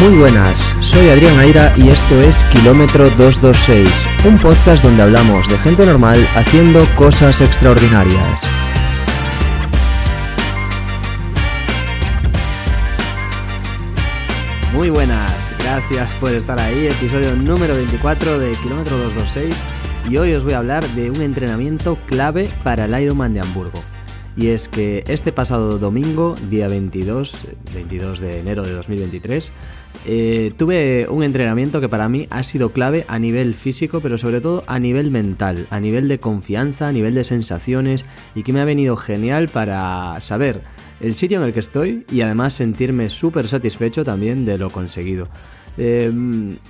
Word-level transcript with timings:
Muy 0.00 0.16
buenas, 0.16 0.76
soy 0.78 1.08
Adrián 1.08 1.36
Aira 1.40 1.74
y 1.76 1.88
esto 1.88 2.20
es 2.22 2.44
Kilómetro 2.52 3.10
226, 3.10 4.06
un 4.26 4.38
podcast 4.38 4.84
donde 4.84 5.02
hablamos 5.02 5.48
de 5.48 5.58
gente 5.58 5.84
normal 5.84 6.24
haciendo 6.36 6.86
cosas 6.94 7.40
extraordinarias. 7.40 8.48
Muy 14.72 14.88
buenas, 14.90 15.52
gracias 15.58 16.14
por 16.14 16.32
estar 16.32 16.60
ahí, 16.60 16.86
episodio 16.86 17.34
número 17.34 17.74
24 17.74 18.38
de 18.38 18.52
Kilómetro 18.52 18.98
226 18.98 19.56
y 20.08 20.16
hoy 20.16 20.32
os 20.32 20.44
voy 20.44 20.52
a 20.52 20.58
hablar 20.58 20.86
de 20.90 21.10
un 21.10 21.20
entrenamiento 21.20 21.98
clave 22.06 22.48
para 22.62 22.84
el 22.84 23.02
Ironman 23.02 23.34
de 23.34 23.40
Hamburgo. 23.40 23.82
Y 24.38 24.50
es 24.50 24.68
que 24.68 25.02
este 25.08 25.32
pasado 25.32 25.80
domingo, 25.80 26.36
día 26.48 26.68
22, 26.68 27.48
22 27.74 28.20
de 28.20 28.38
enero 28.38 28.62
de 28.62 28.72
2023, 28.72 29.50
eh, 30.06 30.52
tuve 30.56 31.08
un 31.08 31.24
entrenamiento 31.24 31.80
que 31.80 31.88
para 31.88 32.08
mí 32.08 32.28
ha 32.30 32.44
sido 32.44 32.70
clave 32.70 33.04
a 33.08 33.18
nivel 33.18 33.54
físico, 33.54 33.98
pero 33.98 34.16
sobre 34.16 34.40
todo 34.40 34.62
a 34.68 34.78
nivel 34.78 35.10
mental, 35.10 35.66
a 35.70 35.80
nivel 35.80 36.06
de 36.06 36.20
confianza, 36.20 36.86
a 36.86 36.92
nivel 36.92 37.16
de 37.16 37.24
sensaciones 37.24 38.06
y 38.36 38.44
que 38.44 38.52
me 38.52 38.60
ha 38.60 38.64
venido 38.64 38.96
genial 38.96 39.48
para 39.48 40.20
saber 40.20 40.60
el 41.00 41.16
sitio 41.16 41.38
en 41.38 41.44
el 41.44 41.52
que 41.52 41.60
estoy 41.60 42.06
y 42.08 42.20
además 42.20 42.52
sentirme 42.52 43.10
súper 43.10 43.48
satisfecho 43.48 44.04
también 44.04 44.44
de 44.44 44.56
lo 44.56 44.70
conseguido. 44.70 45.26
Eh, 45.78 46.12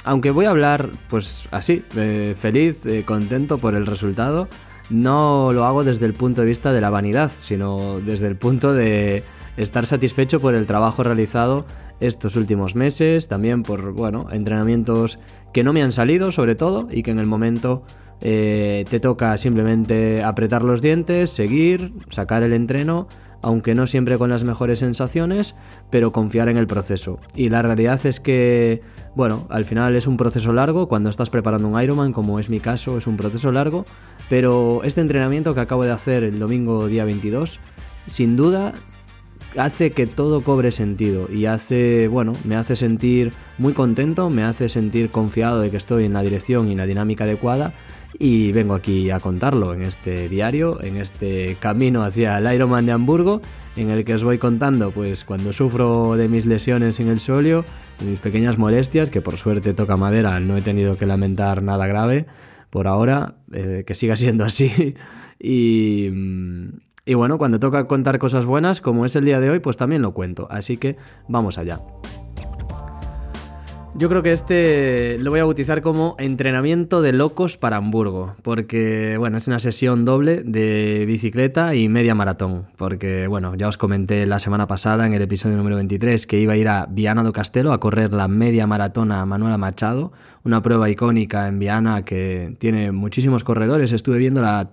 aunque 0.04 0.30
voy 0.30 0.46
a 0.46 0.50
hablar 0.50 0.88
pues 1.10 1.48
así, 1.50 1.82
eh, 1.96 2.34
feliz, 2.34 2.84
contento 3.04 3.58
por 3.58 3.74
el 3.74 3.84
resultado, 3.84 4.48
no 4.90 5.52
lo 5.52 5.64
hago 5.64 5.84
desde 5.84 6.06
el 6.06 6.14
punto 6.14 6.42
de 6.42 6.46
vista 6.46 6.72
de 6.72 6.80
la 6.80 6.90
vanidad, 6.90 7.30
sino 7.40 8.00
desde 8.00 8.26
el 8.26 8.36
punto 8.36 8.72
de 8.72 9.22
estar 9.56 9.86
satisfecho 9.86 10.40
por 10.40 10.54
el 10.54 10.66
trabajo 10.66 11.02
realizado 11.02 11.66
estos 12.00 12.36
últimos 12.36 12.74
meses, 12.74 13.28
también 13.28 13.62
por, 13.62 13.92
bueno, 13.92 14.26
entrenamientos 14.30 15.18
que 15.52 15.64
no 15.64 15.72
me 15.72 15.82
han 15.82 15.92
salido 15.92 16.30
sobre 16.30 16.54
todo 16.54 16.88
y 16.90 17.02
que 17.02 17.10
en 17.10 17.18
el 17.18 17.26
momento 17.26 17.82
eh, 18.20 18.84
te 18.88 19.00
toca 19.00 19.36
simplemente 19.36 20.22
apretar 20.22 20.62
los 20.62 20.80
dientes, 20.80 21.30
seguir, 21.30 21.92
sacar 22.08 22.42
el 22.42 22.52
entreno, 22.52 23.08
aunque 23.42 23.74
no 23.74 23.86
siempre 23.86 24.18
con 24.18 24.30
las 24.30 24.44
mejores 24.44 24.80
sensaciones, 24.80 25.54
pero 25.90 26.12
confiar 26.12 26.48
en 26.48 26.56
el 26.56 26.66
proceso. 26.66 27.20
Y 27.34 27.48
la 27.48 27.62
realidad 27.62 28.04
es 28.04 28.20
que, 28.20 28.82
bueno, 29.14 29.46
al 29.50 29.64
final 29.64 29.96
es 29.96 30.06
un 30.06 30.16
proceso 30.16 30.52
largo, 30.52 30.88
cuando 30.88 31.10
estás 31.10 31.30
preparando 31.30 31.68
un 31.68 31.80
Ironman, 31.80 32.12
como 32.12 32.38
es 32.38 32.50
mi 32.50 32.60
caso, 32.60 32.98
es 32.98 33.06
un 33.06 33.16
proceso 33.16 33.52
largo, 33.52 33.84
pero 34.28 34.82
este 34.84 35.00
entrenamiento 35.00 35.54
que 35.54 35.60
acabo 35.60 35.84
de 35.84 35.92
hacer 35.92 36.24
el 36.24 36.38
domingo 36.38 36.86
día 36.88 37.04
22, 37.04 37.60
sin 38.06 38.36
duda 38.36 38.74
hace 39.56 39.92
que 39.92 40.06
todo 40.06 40.42
cobre 40.42 40.72
sentido 40.72 41.28
y 41.32 41.46
hace, 41.46 42.08
bueno, 42.08 42.34
me 42.44 42.56
hace 42.56 42.76
sentir 42.76 43.32
muy 43.56 43.72
contento, 43.72 44.28
me 44.30 44.42
hace 44.42 44.68
sentir 44.68 45.10
confiado 45.10 45.60
de 45.60 45.70
que 45.70 45.76
estoy 45.76 46.04
en 46.04 46.12
la 46.12 46.22
dirección 46.22 46.70
y 46.70 46.74
la 46.74 46.86
dinámica 46.86 47.24
adecuada 47.24 47.72
y 48.18 48.52
vengo 48.52 48.74
aquí 48.74 49.10
a 49.10 49.20
contarlo 49.20 49.74
en 49.74 49.82
este 49.82 50.28
diario, 50.28 50.82
en 50.82 50.96
este 50.96 51.56
camino 51.60 52.02
hacia 52.02 52.38
el 52.38 52.52
Ironman 52.52 52.86
de 52.86 52.92
Hamburgo, 52.92 53.40
en 53.76 53.90
el 53.90 54.04
que 54.04 54.14
os 54.14 54.24
voy 54.24 54.38
contando 54.38 54.90
pues 54.90 55.24
cuando 55.24 55.52
sufro 55.52 56.16
de 56.16 56.28
mis 56.28 56.46
lesiones 56.46 57.00
en 57.00 57.08
el 57.08 57.20
solio, 57.20 57.64
de 58.00 58.06
mis 58.06 58.20
pequeñas 58.20 58.58
molestias, 58.58 59.10
que 59.10 59.20
por 59.20 59.36
suerte 59.36 59.74
toca 59.74 59.96
madera, 59.96 60.40
no 60.40 60.56
he 60.56 60.62
tenido 60.62 60.96
que 60.96 61.06
lamentar 61.06 61.62
nada 61.62 61.86
grave, 61.86 62.26
por 62.70 62.86
ahora, 62.86 63.34
eh, 63.52 63.84
que 63.86 63.94
siga 63.94 64.16
siendo 64.16 64.44
así. 64.44 64.94
Y, 65.38 66.10
y 67.06 67.14
bueno, 67.14 67.38
cuando 67.38 67.58
toca 67.60 67.86
contar 67.86 68.18
cosas 68.18 68.44
buenas, 68.44 68.80
como 68.80 69.04
es 69.04 69.16
el 69.16 69.24
día 69.24 69.40
de 69.40 69.50
hoy, 69.50 69.60
pues 69.60 69.76
también 69.76 70.02
lo 70.02 70.12
cuento. 70.12 70.48
Así 70.50 70.76
que 70.76 70.96
vamos 71.28 71.58
allá. 71.58 71.80
Yo 73.98 74.08
creo 74.08 74.22
que 74.22 74.30
este 74.30 75.18
lo 75.18 75.32
voy 75.32 75.40
a 75.40 75.44
bautizar 75.44 75.82
como 75.82 76.14
entrenamiento 76.20 77.02
de 77.02 77.12
locos 77.12 77.56
para 77.56 77.78
Hamburgo, 77.78 78.36
porque 78.42 79.16
bueno, 79.18 79.38
es 79.38 79.48
una 79.48 79.58
sesión 79.58 80.04
doble 80.04 80.44
de 80.44 81.02
bicicleta 81.04 81.74
y 81.74 81.88
media 81.88 82.14
maratón, 82.14 82.66
porque 82.76 83.26
bueno, 83.26 83.56
ya 83.56 83.66
os 83.66 83.76
comenté 83.76 84.24
la 84.26 84.38
semana 84.38 84.68
pasada 84.68 85.04
en 85.04 85.14
el 85.14 85.22
episodio 85.22 85.56
número 85.56 85.74
23 85.74 86.28
que 86.28 86.38
iba 86.38 86.52
a 86.52 86.56
ir 86.56 86.68
a 86.68 86.86
Viana 86.88 87.24
do 87.24 87.32
Castelo 87.32 87.72
a 87.72 87.80
correr 87.80 88.14
la 88.14 88.28
media 88.28 88.68
maratona 88.68 89.26
Manuela 89.26 89.58
Machado, 89.58 90.12
una 90.44 90.62
prueba 90.62 90.88
icónica 90.88 91.48
en 91.48 91.58
Viana 91.58 92.04
que 92.04 92.54
tiene 92.60 92.92
muchísimos 92.92 93.42
corredores, 93.42 93.90
estuve 93.90 94.18
viendo 94.18 94.42
la, 94.42 94.70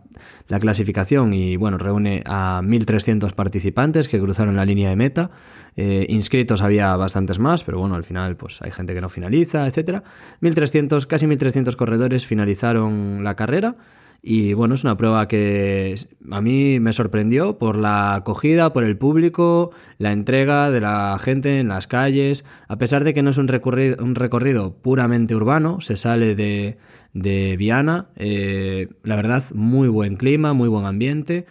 la 0.48 0.60
clasificación 0.60 1.34
y 1.34 1.56
bueno, 1.58 1.78
reúne 1.78 2.24
a 2.26 2.62
1300 2.64 3.34
participantes 3.34 4.08
que 4.08 4.20
cruzaron 4.20 4.56
la 4.56 4.66
línea 4.66 4.90
de 4.90 4.96
meta 4.96 5.32
eh, 5.78 6.06
inscritos 6.10 6.62
había 6.62 6.96
bastantes 6.96 7.40
más, 7.40 7.64
pero 7.64 7.80
bueno, 7.80 7.96
al 7.96 8.04
final 8.04 8.36
pues 8.38 8.62
hay 8.62 8.72
gente 8.72 8.94
que 8.94 9.02
no 9.02 9.10
finaliza, 9.10 9.68
etc. 9.68 10.04
1300, 10.40 11.06
casi 11.06 11.28
1300 11.28 11.76
corredores 11.76 12.26
finalizaron 12.26 13.24
la 13.24 13.36
carrera. 13.36 13.76
Y 14.22 14.54
bueno, 14.54 14.74
es 14.74 14.84
una 14.84 14.98
prueba 14.98 15.28
que 15.28 15.96
a 16.32 16.42
mí 16.42 16.80
me 16.80 16.94
sorprendió 16.94 17.58
por 17.58 17.78
la 17.78 18.16
acogida, 18.16 18.74
por 18.74 18.84
el 18.84 18.98
público, 18.98 19.72
la 19.98 20.12
entrega 20.12 20.72
de 20.72 20.82
la 20.82 21.18
gente 21.20 21.60
en 21.60 21.68
las 21.68 21.88
calles. 21.88 22.46
A 22.68 22.78
pesar 22.78 23.04
de 23.04 23.14
que 23.14 23.22
no 23.22 23.30
es 23.30 23.38
un 23.38 23.48
recorrido, 23.48 24.04
un 24.04 24.16
recorrido 24.16 24.74
puramente 24.74 25.36
urbano, 25.36 25.80
se 25.82 25.96
sale 25.98 26.36
de, 26.36 26.78
de 27.14 27.56
Viana. 27.58 28.10
Eh, 28.16 28.90
la 29.04 29.16
verdad, 29.16 29.44
muy 29.54 29.88
buen 29.88 30.16
clima, 30.16 30.54
muy 30.54 30.70
buen 30.70 30.86
ambiente. 30.86 31.46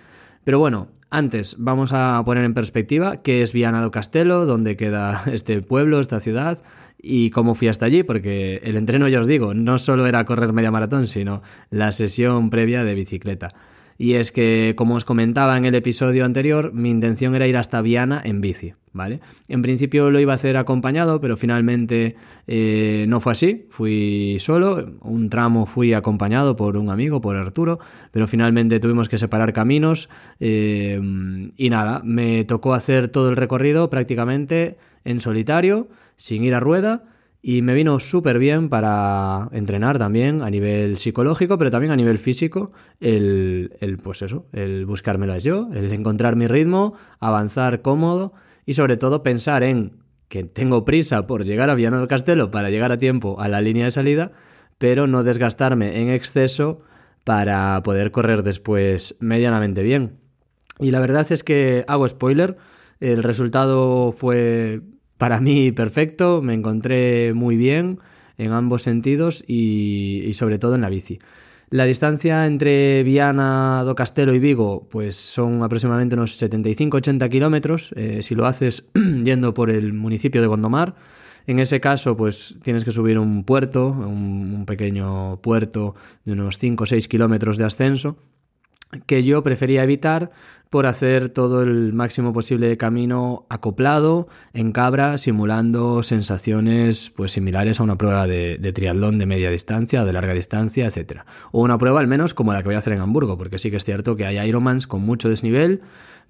Pero 0.45 0.59
bueno, 0.59 0.89
antes, 1.15 1.55
vamos 1.61 1.93
a 1.93 2.21
poner 2.25 2.45
en 2.45 2.55
perspectiva 2.55 3.23
qué 3.23 3.41
es 3.41 3.53
Viana 3.53 3.81
do 3.81 3.93
Castelo, 3.93 4.47
dónde 4.47 4.77
queda 4.77 5.23
este 5.33 5.63
pueblo, 5.63 6.01
esta 6.01 6.19
ciudad 6.19 6.59
y 6.99 7.31
cómo 7.31 7.55
fui 7.55 7.69
hasta 7.69 7.87
allí, 7.87 8.03
porque 8.03 8.61
el 8.65 8.77
entreno, 8.77 9.07
ya 9.07 9.21
os 9.21 9.29
digo, 9.29 9.55
no 9.55 9.79
solo 9.79 10.07
era 10.07 10.25
correr 10.25 10.53
media 10.53 10.73
maratón, 10.73 11.07
sino 11.07 11.43
la 11.71 11.93
sesión 11.93 12.51
previa 12.51 12.83
de 12.83 12.95
bicicleta. 12.95 13.49
Y 13.99 14.15
es 14.15 14.33
que, 14.33 14.75
como 14.77 14.95
os 14.97 15.05
comentaba 15.05 15.57
en 15.57 15.65
el 15.65 15.75
episodio 15.75 16.25
anterior, 16.25 16.73
mi 16.73 16.91
intención 16.91 17.35
era 17.35 17.47
ir 17.47 17.57
hasta 17.57 17.81
Viana 17.81 18.21
en 18.25 18.41
bici, 18.41 18.75
¿vale? 18.93 19.21
En 19.49 19.63
principio 19.63 20.11
lo 20.11 20.19
iba 20.19 20.33
a 20.33 20.37
hacer 20.37 20.57
acompañado, 20.57 21.21
pero 21.21 21.37
finalmente 21.37 22.17
eh, 22.47 23.07
no 23.09 23.21
fue 23.21 23.33
así. 23.33 23.67
Fui 23.71 24.37
solo, 24.41 24.97
un 25.01 25.31
tramo 25.31 25.67
fui 25.67 25.93
acompañado 25.93 26.57
por 26.57 26.77
un 26.77 26.91
amigo, 26.91 27.21
por 27.21 27.37
Arturo, 27.37 27.79
pero 28.11 28.27
finalmente 28.27 28.81
tuvimos 28.81 29.09
que 29.09 29.19
separar 29.19 29.53
caminos 29.53 30.09
eh, 30.41 31.01
y 31.57 31.71
nada, 31.71 32.03
me 32.05 32.45
tocó 32.45 32.75
hacer 32.75 33.09
todo 33.09 33.31
el 33.31 33.37
recorrido 33.37 33.91
prácticamente 33.91 34.77
en 35.05 35.21
solitario, 35.21 35.89
sin 36.17 36.45
ir 36.45 36.55
a 36.55 36.61
rueda 36.61 37.05
y 37.47 37.61
me 37.61 37.75
vino 37.75 38.01
súper 38.01 38.39
bien 38.39 38.71
para 38.71 39.51
entrenar 39.53 39.99
también 39.99 40.41
a 40.41 40.49
nivel 40.49 40.97
psicológico, 40.97 41.59
pero 41.59 41.71
también 41.71 41.93
a 41.93 41.97
nivel 41.97 42.17
físico, 42.17 42.73
el, 43.01 43.77
el, 43.81 43.99
pues 43.99 44.23
eso, 44.23 44.47
el 44.55 44.87
buscármelas 44.87 45.45
yo, 45.45 45.69
el 45.75 45.93
encontrar 45.93 46.37
mi 46.37 46.47
ritmo, 46.47 46.95
avanzar 47.21 47.83
cómodo 47.83 48.33
y 48.65 48.73
sobre 48.73 48.97
todo 48.97 49.23
pensar 49.23 49.63
en 49.63 49.99
que 50.29 50.45
tengo 50.45 50.87
prisa 50.87 51.27
por 51.27 51.45
llegar 51.45 51.69
a 51.69 51.75
Viana 51.75 51.99
del 51.99 52.09
Castelo 52.09 52.51
para 52.51 52.71
llegar 52.71 52.93
a 52.93 52.97
tiempo 52.97 53.39
a 53.39 53.47
la 53.47 53.61
línea 53.61 53.85
de 53.85 53.91
salida, 53.91 54.33
pero 54.79 55.07
no 55.07 55.23
desgastarme 55.23 56.01
en 56.01 56.09
exceso 56.09 56.81
para 57.25 57.83
poder 57.83 58.11
correr 58.11 58.43
después 58.43 59.19
medianamente 59.21 59.83
bien. 59.83 60.17
Y 60.79 60.93
la 60.93 61.01
verdad 61.01 61.31
es 61.31 61.45
que 61.45 61.85
hago 61.89 62.09
spoiler, 62.09 62.57
el 63.01 63.23
resultado 63.23 64.13
fue 64.13 64.81
para 65.19 65.41
mí 65.41 65.73
perfecto, 65.73 66.43
me 66.43 66.55
encontré 66.55 67.33
muy 67.35 67.57
bien 67.57 67.99
en 68.39 68.53
ambos 68.53 68.83
sentidos 68.83 69.45
y, 69.47 70.31
sobre 70.35 70.59
todo 70.59 70.75
en 70.75 70.81
la 70.81 70.89
bici. 70.89 71.19
La 71.71 71.87
distancia 71.87 72.47
entre 72.47 73.03
Viana 73.03 73.83
do 73.85 73.95
Castelo 73.95 74.35
y 74.35 74.39
Vigo 74.39 74.87
pues 74.91 75.17
son 75.17 75.63
aproximadamente 75.63 76.15
unos 76.15 76.41
75-80 76.41 77.29
kilómetros 77.29 77.93
eh, 77.97 78.23
si 78.23 78.35
lo 78.35 78.47
haces 78.47 78.91
yendo 79.25 79.55
por 79.55 79.71
el 79.71 79.93
municipio 79.93 80.41
de 80.41 80.47
Gondomar. 80.47 80.95
En 81.47 81.59
ese 81.59 81.81
caso, 81.81 82.17
pues 82.17 82.59
tienes 82.63 82.85
que 82.85 82.91
subir 82.91 83.19
un 83.19 83.45
puerto, 83.45 83.89
un, 83.89 84.65
pequeño 84.67 85.41
puerto 85.43 85.95
de 86.25 86.33
unos 86.33 86.59
5 86.59 86.85
o 86.85 86.87
6 86.87 87.07
kilómetros 87.07 87.59
de 87.59 87.65
ascenso, 87.65 88.17
que 89.07 89.23
yo 89.23 89.43
prefería 89.43 89.83
evitar 89.83 90.31
por 90.75 90.87
hacer 90.87 91.29
todo 91.29 91.63
el 91.63 91.93
máximo 91.93 92.33
posible 92.33 92.67
de 92.67 92.77
camino 92.77 93.47
acoplado, 93.49 94.27
en 94.55 94.73
cabra, 94.73 95.19
simulando 95.19 96.03
sensaciones 96.03 97.13
pues 97.15 97.31
similares 97.31 97.79
a 97.79 97.85
una 97.85 97.97
prueba 97.97 98.27
de, 98.27 98.59
de 98.59 98.73
triatlón 98.73 99.19
de 99.19 99.27
media 99.27 99.51
distancia 99.51 100.03
o 100.03 100.05
de 100.05 100.13
larga 100.13 100.35
distancia, 100.35 100.87
etc. 100.87 101.21
O 101.53 101.63
una 101.63 101.79
prueba 101.79 102.01
al 102.01 102.09
menos 102.09 102.35
como 102.35 102.53
la 102.53 102.61
que 102.61 102.71
voy 102.71 102.75
a 102.75 102.79
hacer 102.79 102.93
en 102.93 103.03
Hamburgo, 103.03 103.39
porque 103.39 103.61
sí 103.61 103.71
que 103.71 103.77
es 103.77 103.85
cierto 103.85 104.17
que 104.17 104.27
hay 104.27 104.49
Ironmans 104.49 104.89
con 104.89 105.03
mucho 105.03 105.29
desnivel, 105.29 105.81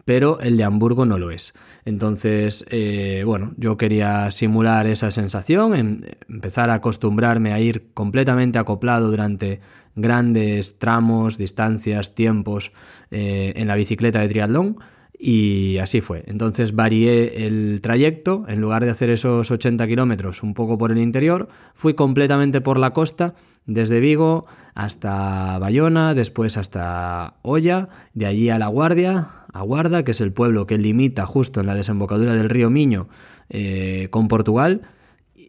pero 0.04 0.40
el 0.40 0.56
de 0.56 0.64
Hamburgo 0.64 1.06
no 1.06 1.18
lo 1.18 1.30
es. 1.30 1.54
Entonces, 1.84 2.66
eh, 2.70 3.22
bueno, 3.26 3.52
yo 3.56 3.76
quería 3.76 4.30
simular 4.30 4.86
esa 4.86 5.10
sensación, 5.10 5.74
em, 5.74 6.00
empezar 6.28 6.70
a 6.70 6.74
acostumbrarme 6.74 7.52
a 7.52 7.60
ir 7.60 7.90
completamente 7.94 8.58
acoplado 8.58 9.10
durante 9.10 9.60
grandes 9.96 10.78
tramos, 10.78 11.38
distancias, 11.38 12.14
tiempos 12.14 12.72
eh, 13.10 13.52
en 13.56 13.68
la 13.68 13.76
bicicleta 13.76 14.20
de 14.20 14.28
triatlón 14.28 14.78
Y 15.26 15.78
así 15.78 16.02
fue. 16.02 16.22
Entonces 16.26 16.74
varié 16.74 17.46
el 17.46 17.80
trayecto, 17.80 18.44
en 18.46 18.60
lugar 18.60 18.84
de 18.84 18.90
hacer 18.90 19.08
esos 19.08 19.50
80 19.50 19.86
kilómetros 19.86 20.42
un 20.42 20.52
poco 20.52 20.76
por 20.76 20.92
el 20.92 20.98
interior, 20.98 21.48
fui 21.72 21.94
completamente 21.94 22.60
por 22.60 22.76
la 22.76 22.90
costa, 22.90 23.34
desde 23.64 24.00
Vigo 24.00 24.44
hasta 24.74 25.58
Bayona, 25.58 26.12
después 26.12 26.58
hasta 26.58 27.36
Olla, 27.40 27.88
de 28.12 28.26
allí 28.26 28.50
a 28.50 28.58
La 28.58 28.66
Guardia, 28.66 29.28
a 29.50 29.62
Guarda, 29.62 30.04
que 30.04 30.10
es 30.10 30.20
el 30.20 30.30
pueblo 30.30 30.66
que 30.66 30.76
limita 30.76 31.24
justo 31.24 31.60
en 31.60 31.68
la 31.68 31.74
desembocadura 31.74 32.34
del 32.34 32.50
río 32.50 32.68
Miño 32.68 33.08
eh, 33.48 34.08
con 34.10 34.28
Portugal. 34.28 34.82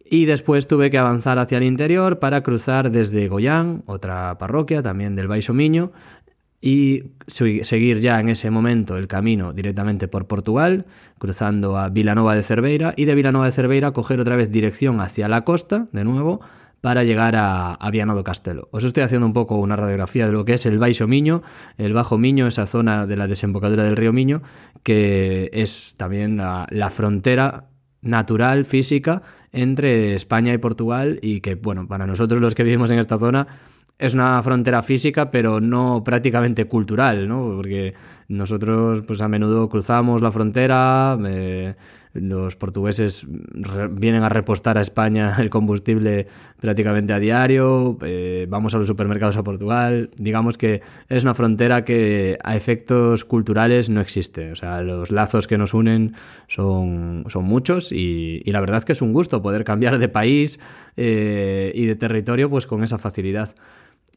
Y 0.09 0.23
después 0.23 0.69
tuve 0.69 0.89
que 0.89 0.99
avanzar 0.99 1.37
hacia 1.37 1.57
el 1.57 1.65
interior 1.65 2.19
para 2.19 2.43
cruzar 2.43 2.91
desde 2.91 3.27
Goyán, 3.27 3.83
otra 3.87 4.37
parroquia 4.37 4.81
también 4.81 5.17
del 5.17 5.27
Baixo 5.27 5.53
Miño, 5.53 5.91
y 6.65 7.03
seguir 7.27 7.99
ya 7.99 8.19
en 8.19 8.27
ese 8.27 8.49
momento 8.49 8.97
el 8.97 9.07
camino 9.07 9.53
directamente 9.53 10.07
por 10.07 10.25
Portugal, 10.25 10.87
cruzando 11.19 11.77
a 11.77 11.89
Vilanova 11.89 12.33
de 12.33 12.41
Cerveira 12.41 12.95
y 12.97 13.05
de 13.05 13.13
Vilanova 13.13 13.45
de 13.45 13.51
Cerveira 13.51 13.91
coger 13.91 14.19
otra 14.19 14.35
vez 14.35 14.51
dirección 14.51 14.99
hacia 14.99 15.27
la 15.27 15.43
costa, 15.43 15.85
de 15.91 16.03
nuevo, 16.03 16.41
para 16.81 17.03
llegar 17.03 17.35
a, 17.35 17.77
a 17.79 17.91
do 17.91 18.23
Castelo. 18.23 18.67
Os 18.71 18.83
estoy 18.83 19.03
haciendo 19.03 19.27
un 19.27 19.33
poco 19.33 19.57
una 19.57 19.75
radiografía 19.75 20.25
de 20.25 20.31
lo 20.31 20.43
que 20.43 20.53
es 20.53 20.65
el 20.65 20.79
Baixo 20.79 21.07
Miño, 21.07 21.43
el 21.77 21.93
Bajo 21.93 22.17
Miño, 22.17 22.47
esa 22.47 22.65
zona 22.65 23.05
de 23.05 23.15
la 23.15 23.27
desembocadura 23.27 23.83
del 23.83 23.95
río 23.95 24.11
Miño, 24.11 24.41
que 24.81 25.51
es 25.53 25.93
también 25.97 26.37
la 26.37 26.89
frontera 26.89 27.65
natural, 28.05 28.63
física, 28.63 29.21
entre 29.51 30.15
España 30.15 30.53
y 30.53 30.57
Portugal 30.57 31.19
y 31.21 31.41
que, 31.41 31.55
bueno, 31.55 31.87
para 31.87 32.07
nosotros 32.07 32.39
los 32.39 32.55
que 32.55 32.63
vivimos 32.63 32.91
en 32.91 32.99
esta 32.99 33.17
zona 33.17 33.47
es 33.97 34.13
una 34.13 34.41
frontera 34.43 34.81
física, 34.81 35.29
pero 35.29 35.61
no 35.61 36.03
prácticamente 36.03 36.65
cultural, 36.65 37.27
¿no? 37.27 37.53
Porque 37.55 37.93
nosotros, 38.27 39.01
pues 39.01 39.21
a 39.21 39.27
menudo 39.27 39.69
cruzamos 39.69 40.21
la 40.21 40.31
frontera, 40.31 41.17
eh, 41.25 41.75
los 42.15 42.55
portugueses 42.55 43.27
vienen 43.91 44.23
a 44.23 44.29
repostar 44.29 44.77
a 44.77 44.81
España 44.81 45.35
el 45.39 45.49
combustible 45.49 46.27
prácticamente 46.59 47.13
a 47.13 47.19
diario, 47.19 47.97
eh, 48.01 48.47
vamos 48.49 48.73
a 48.73 48.77
los 48.77 48.87
supermercados 48.87 49.37
a 49.37 49.43
Portugal, 49.43 50.09
digamos 50.17 50.57
que 50.57 50.81
es 51.09 51.23
una 51.23 51.33
frontera 51.33 51.83
que 51.83 52.37
a 52.43 52.55
efectos 52.55 53.25
culturales 53.25 53.89
no 53.89 54.01
existe, 54.01 54.51
o 54.51 54.55
sea, 54.55 54.81
los 54.81 55.11
lazos 55.11 55.47
que 55.47 55.57
nos 55.57 55.73
unen 55.73 56.15
son, 56.47 57.25
son 57.27 57.45
muchos 57.45 57.91
y, 57.91 58.43
la 58.45 58.61
verdad 58.61 58.77
es 58.77 58.85
que 58.85 58.93
es 58.93 59.01
un 59.01 59.11
gusto 59.11 59.41
poder 59.41 59.65
cambiar 59.65 59.99
de 59.99 60.07
país 60.07 60.61
eh, 60.95 61.73
y 61.75 61.85
de 61.85 61.95
territorio 61.95 62.49
pues 62.49 62.65
con 62.65 62.83
esa 62.83 62.97
facilidad. 62.97 63.53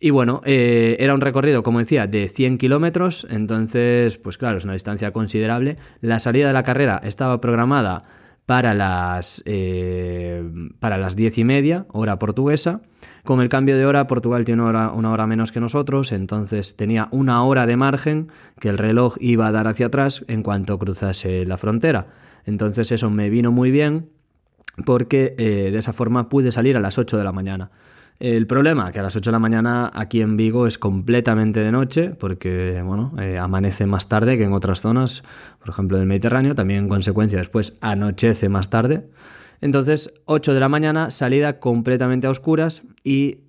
Y 0.00 0.10
bueno, 0.10 0.42
eh, 0.44 0.96
era 1.00 1.14
un 1.14 1.20
recorrido, 1.20 1.62
como 1.62 1.80
decía, 1.80 2.06
de 2.06 2.28
100 2.28 2.58
kilómetros, 2.58 3.26
entonces, 3.30 4.16
pues 4.16 4.38
claro, 4.38 4.58
es 4.58 4.64
una 4.64 4.74
distancia 4.74 5.12
considerable. 5.12 5.76
La 6.00 6.18
salida 6.20 6.46
de 6.46 6.52
la 6.52 6.62
carrera 6.62 7.00
estaba 7.02 7.40
programada 7.40 8.04
para 8.46 8.74
las, 8.74 9.42
eh, 9.44 10.42
para 10.78 10.98
las 10.98 11.16
10 11.16 11.38
y 11.38 11.44
media, 11.44 11.86
hora 11.92 12.18
portuguesa. 12.18 12.80
Con 13.24 13.40
el 13.40 13.48
cambio 13.48 13.76
de 13.76 13.84
hora, 13.84 14.06
Portugal 14.06 14.44
tiene 14.44 14.62
una 14.62 14.70
hora, 14.70 14.92
una 14.92 15.12
hora 15.12 15.26
menos 15.26 15.52
que 15.52 15.60
nosotros, 15.60 16.12
entonces 16.12 16.76
tenía 16.76 17.08
una 17.10 17.42
hora 17.44 17.66
de 17.66 17.76
margen 17.76 18.28
que 18.58 18.68
el 18.68 18.78
reloj 18.78 19.16
iba 19.20 19.48
a 19.48 19.52
dar 19.52 19.66
hacia 19.66 19.86
atrás 19.86 20.24
en 20.28 20.42
cuanto 20.42 20.78
cruzase 20.78 21.44
la 21.44 21.58
frontera. 21.58 22.06
Entonces 22.46 22.90
eso 22.90 23.10
me 23.10 23.28
vino 23.28 23.52
muy 23.52 23.70
bien 23.70 24.08
porque 24.86 25.34
eh, 25.36 25.70
de 25.70 25.78
esa 25.78 25.92
forma 25.92 26.28
pude 26.28 26.52
salir 26.52 26.76
a 26.76 26.80
las 26.80 26.96
8 26.96 27.18
de 27.18 27.24
la 27.24 27.32
mañana. 27.32 27.70
El 28.20 28.48
problema, 28.48 28.90
que 28.90 28.98
a 28.98 29.02
las 29.02 29.14
8 29.14 29.30
de 29.30 29.32
la 29.32 29.38
mañana 29.38 29.92
aquí 29.94 30.20
en 30.22 30.36
Vigo 30.36 30.66
es 30.66 30.76
completamente 30.76 31.60
de 31.60 31.70
noche, 31.70 32.10
porque 32.10 32.82
bueno, 32.84 33.12
eh, 33.20 33.38
amanece 33.38 33.86
más 33.86 34.08
tarde 34.08 34.36
que 34.36 34.42
en 34.42 34.52
otras 34.52 34.80
zonas, 34.80 35.22
por 35.60 35.68
ejemplo 35.68 35.98
del 35.98 36.08
Mediterráneo, 36.08 36.56
también 36.56 36.80
en 36.80 36.88
consecuencia 36.88 37.38
después 37.38 37.78
anochece 37.80 38.48
más 38.48 38.70
tarde. 38.70 39.08
Entonces, 39.60 40.12
8 40.24 40.52
de 40.52 40.60
la 40.60 40.68
mañana, 40.68 41.12
salida 41.12 41.60
completamente 41.60 42.26
a 42.26 42.30
oscuras 42.30 42.82
y 43.04 43.42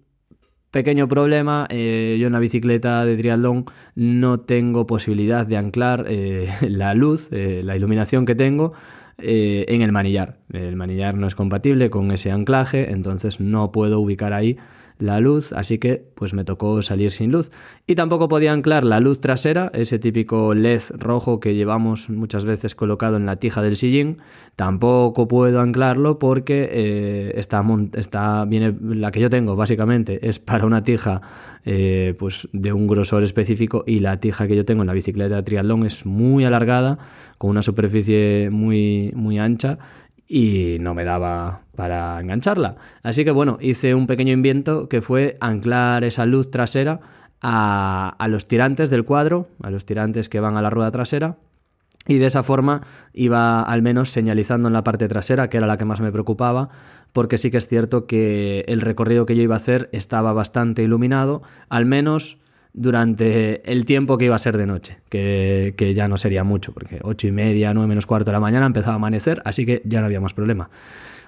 pequeño 0.69 1.07
problema, 1.07 1.65
eh, 1.71 2.17
yo 2.19 2.27
en 2.27 2.33
la 2.33 2.39
bicicleta 2.39 3.03
de 3.05 3.17
triatlón 3.17 3.65
no 3.95 4.39
tengo 4.39 4.85
posibilidad 4.85 5.47
de 5.47 5.57
anclar 5.57 6.05
eh, 6.07 6.47
la 6.69 6.93
luz, 6.93 7.29
la 7.31 7.75
iluminación 7.75 8.27
que 8.27 8.35
tengo 8.35 8.73
eh, 9.21 9.65
en 9.67 9.81
el 9.81 9.91
manillar. 9.91 10.37
El 10.51 10.75
manillar 10.75 11.15
no 11.15 11.27
es 11.27 11.35
compatible 11.35 11.89
con 11.89 12.11
ese 12.11 12.31
anclaje, 12.31 12.91
entonces 12.91 13.39
no 13.39 13.71
puedo 13.71 13.99
ubicar 13.99 14.33
ahí 14.33 14.57
la 14.99 15.21
luz, 15.21 15.53
así 15.53 15.79
que 15.79 16.03
pues 16.13 16.33
me 16.33 16.43
tocó 16.43 16.81
salir 16.81 17.11
sin 17.11 17.31
luz. 17.31 17.51
Y 17.87 17.95
tampoco 17.95 18.27
podía 18.27 18.51
anclar 18.51 18.83
la 18.83 18.99
luz 18.99 19.21
trasera, 19.21 19.71
ese 19.73 19.97
típico 19.97 20.53
LED 20.53 20.81
rojo 20.91 21.39
que 21.39 21.55
llevamos 21.55 22.09
muchas 22.09 22.45
veces 22.45 22.75
colocado 22.75 23.17
en 23.17 23.25
la 23.25 23.37
tija 23.37 23.61
del 23.61 23.77
sillín, 23.77 24.17
tampoco 24.57 25.27
puedo 25.27 25.61
anclarlo 25.61 26.19
porque 26.19 26.69
eh, 26.71 27.31
está, 27.35 27.63
está, 27.93 28.45
viene, 28.45 28.75
la 28.81 29.11
que 29.11 29.21
yo 29.21 29.29
tengo 29.29 29.55
básicamente 29.55 30.27
es 30.27 30.39
para 30.39 30.65
una 30.65 30.83
tija 30.83 31.21
eh, 31.65 32.13
pues 32.19 32.49
de 32.51 32.73
un 32.73 32.85
grosor 32.85 33.23
específico 33.23 33.85
y 33.87 33.99
la 33.99 34.19
tija 34.19 34.47
que 34.47 34.55
yo 34.55 34.65
tengo 34.65 34.83
en 34.83 34.87
la 34.87 34.93
bicicleta 34.93 35.37
de 35.37 35.43
triatlón 35.43 35.85
es 35.85 36.05
muy 36.05 36.43
alargada, 36.43 36.99
con 37.37 37.51
una 37.51 37.61
superficie 37.61 38.49
muy, 38.51 39.13
muy 39.15 39.39
ancha 39.39 39.79
y 40.31 40.77
no 40.79 40.93
me 40.93 41.03
daba 41.03 41.63
para 41.75 42.19
engancharla. 42.21 42.75
Así 43.01 43.25
que 43.25 43.31
bueno, 43.31 43.57
hice 43.59 43.95
un 43.95 44.05
pequeño 44.05 44.31
invento 44.31 44.87
que 44.87 45.01
fue 45.01 45.35
anclar 45.41 46.03
esa 46.03 46.27
luz 46.27 46.51
trasera 46.51 47.01
a, 47.41 48.15
a, 48.17 48.27
los 48.27 48.47
tirantes 48.47 48.91
del 48.91 49.03
cuadro, 49.03 49.47
a 49.63 49.71
los 49.71 49.85
tirantes 49.85 50.29
que 50.29 50.39
van 50.39 50.55
a 50.55 50.61
la 50.61 50.69
rueda 50.69 50.91
trasera. 50.91 51.37
Y 52.07 52.19
de 52.19 52.27
esa 52.27 52.43
forma 52.43 52.81
iba 53.13 53.61
al 53.61 53.81
menos 53.81 54.09
señalizando 54.09 54.67
en 54.67 54.73
la 54.73 54.83
parte 54.83 55.07
trasera, 55.07 55.49
que 55.49 55.57
era 55.57 55.67
la 55.67 55.77
que 55.77 55.85
más 55.85 55.99
me 55.99 56.11
preocupaba, 56.11 56.69
porque 57.11 57.37
sí 57.37 57.49
que 57.49 57.57
es 57.57 57.67
cierto 57.67 58.05
que 58.05 58.65
el 58.67 58.81
recorrido 58.81 59.25
que 59.25 59.35
yo 59.35 59.41
iba 59.41 59.55
a 59.55 59.57
hacer 59.57 59.89
estaba 59.91 60.31
bastante 60.31 60.83
iluminado, 60.83 61.41
al 61.69 61.85
menos 61.85 62.37
durante 62.73 63.69
el 63.71 63.85
tiempo 63.85 64.17
que 64.17 64.25
iba 64.25 64.35
a 64.35 64.39
ser 64.39 64.57
de 64.57 64.65
noche, 64.65 64.99
que, 65.09 65.93
ya 65.95 66.07
no 66.07 66.17
sería 66.17 66.43
mucho, 66.43 66.73
porque 66.73 66.99
ocho 67.03 67.27
y 67.27 67.31
media, 67.31 67.73
nueve 67.73 67.87
menos 67.87 68.05
cuarto 68.05 68.31
de 68.31 68.33
la 68.33 68.39
mañana 68.39 68.65
empezaba 68.65 68.93
a 68.93 68.95
amanecer, 68.95 69.41
así 69.45 69.65
que 69.65 69.81
ya 69.85 69.99
no 69.99 70.05
había 70.05 70.21
más 70.21 70.33
problema. 70.33 70.69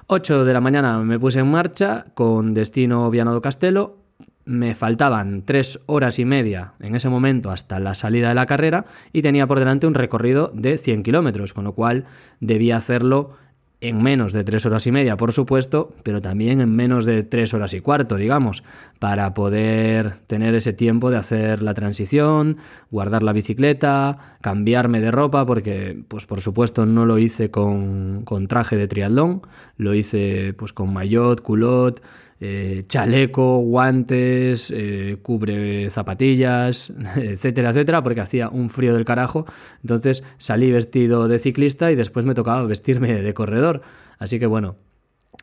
8 0.07 0.43
de 0.43 0.53
la 0.53 0.59
mañana 0.59 0.99
me 0.99 1.19
puse 1.19 1.39
en 1.39 1.49
marcha 1.49 2.07
con 2.15 2.53
destino 2.53 3.09
Viana 3.09 3.31
do 3.31 3.41
Castelo. 3.41 3.97
Me 4.43 4.75
faltaban 4.75 5.43
tres 5.45 5.83
horas 5.85 6.19
y 6.19 6.25
media 6.25 6.73
en 6.81 6.95
ese 6.95 7.07
momento 7.07 7.51
hasta 7.51 7.79
la 7.79 7.95
salida 7.95 8.29
de 8.29 8.35
la 8.35 8.45
carrera 8.45 8.85
y 9.13 9.21
tenía 9.21 9.47
por 9.47 9.59
delante 9.59 9.88
un 9.88 9.93
recorrido 9.93 10.51
de 10.53 10.77
100 10.77 11.03
kilómetros, 11.03 11.53
con 11.53 11.63
lo 11.63 11.73
cual 11.73 12.05
debía 12.41 12.75
hacerlo 12.75 13.38
en 13.81 14.01
menos 14.01 14.31
de 14.31 14.43
tres 14.43 14.65
horas 14.67 14.85
y 14.85 14.91
media, 14.91 15.17
por 15.17 15.33
supuesto, 15.33 15.91
pero 16.03 16.21
también 16.21 16.61
en 16.61 16.75
menos 16.75 17.05
de 17.05 17.23
tres 17.23 17.55
horas 17.55 17.73
y 17.73 17.81
cuarto, 17.81 18.15
digamos, 18.15 18.63
para 19.00 19.33
poder 19.33 20.17
tener 20.27 20.53
ese 20.53 20.71
tiempo 20.71 21.09
de 21.09 21.17
hacer 21.17 21.63
la 21.63 21.73
transición, 21.73 22.57
guardar 22.91 23.23
la 23.23 23.33
bicicleta, 23.33 24.38
cambiarme 24.41 25.01
de 25.01 25.09
ropa, 25.09 25.47
porque, 25.47 26.03
pues 26.07 26.27
por 26.27 26.41
supuesto, 26.41 26.85
no 26.85 27.07
lo 27.07 27.17
hice 27.17 27.50
con, 27.50 28.21
con 28.23 28.47
traje 28.47 28.77
de 28.77 28.88
triatlón, 28.88 29.41
lo 29.77 29.95
hice 29.95 30.53
pues 30.53 30.73
con 30.73 30.93
maillot, 30.93 31.41
culot, 31.41 32.03
eh, 32.43 32.86
chaleco, 32.88 33.60
guantes, 33.60 34.74
eh, 34.75 35.19
cubre 35.21 35.91
zapatillas, 35.91 36.91
etcétera, 37.15 37.69
etcétera, 37.69 38.01
porque 38.01 38.21
hacía 38.21 38.50
un 38.50 38.69
frío 38.69 38.95
del 38.95 39.05
carajo. 39.05 39.45
Entonces 39.83 40.24
salí 40.39 40.71
vestido 40.71 41.27
de 41.27 41.38
ciclista 41.38 41.91
y 41.91 41.95
después 41.95 42.25
me 42.25 42.33
tocaba 42.33 42.63
vestirme 42.63 43.21
de 43.21 43.33
corredor. 43.36 43.83
Así 44.17 44.39
que 44.39 44.48
bueno, 44.48 44.75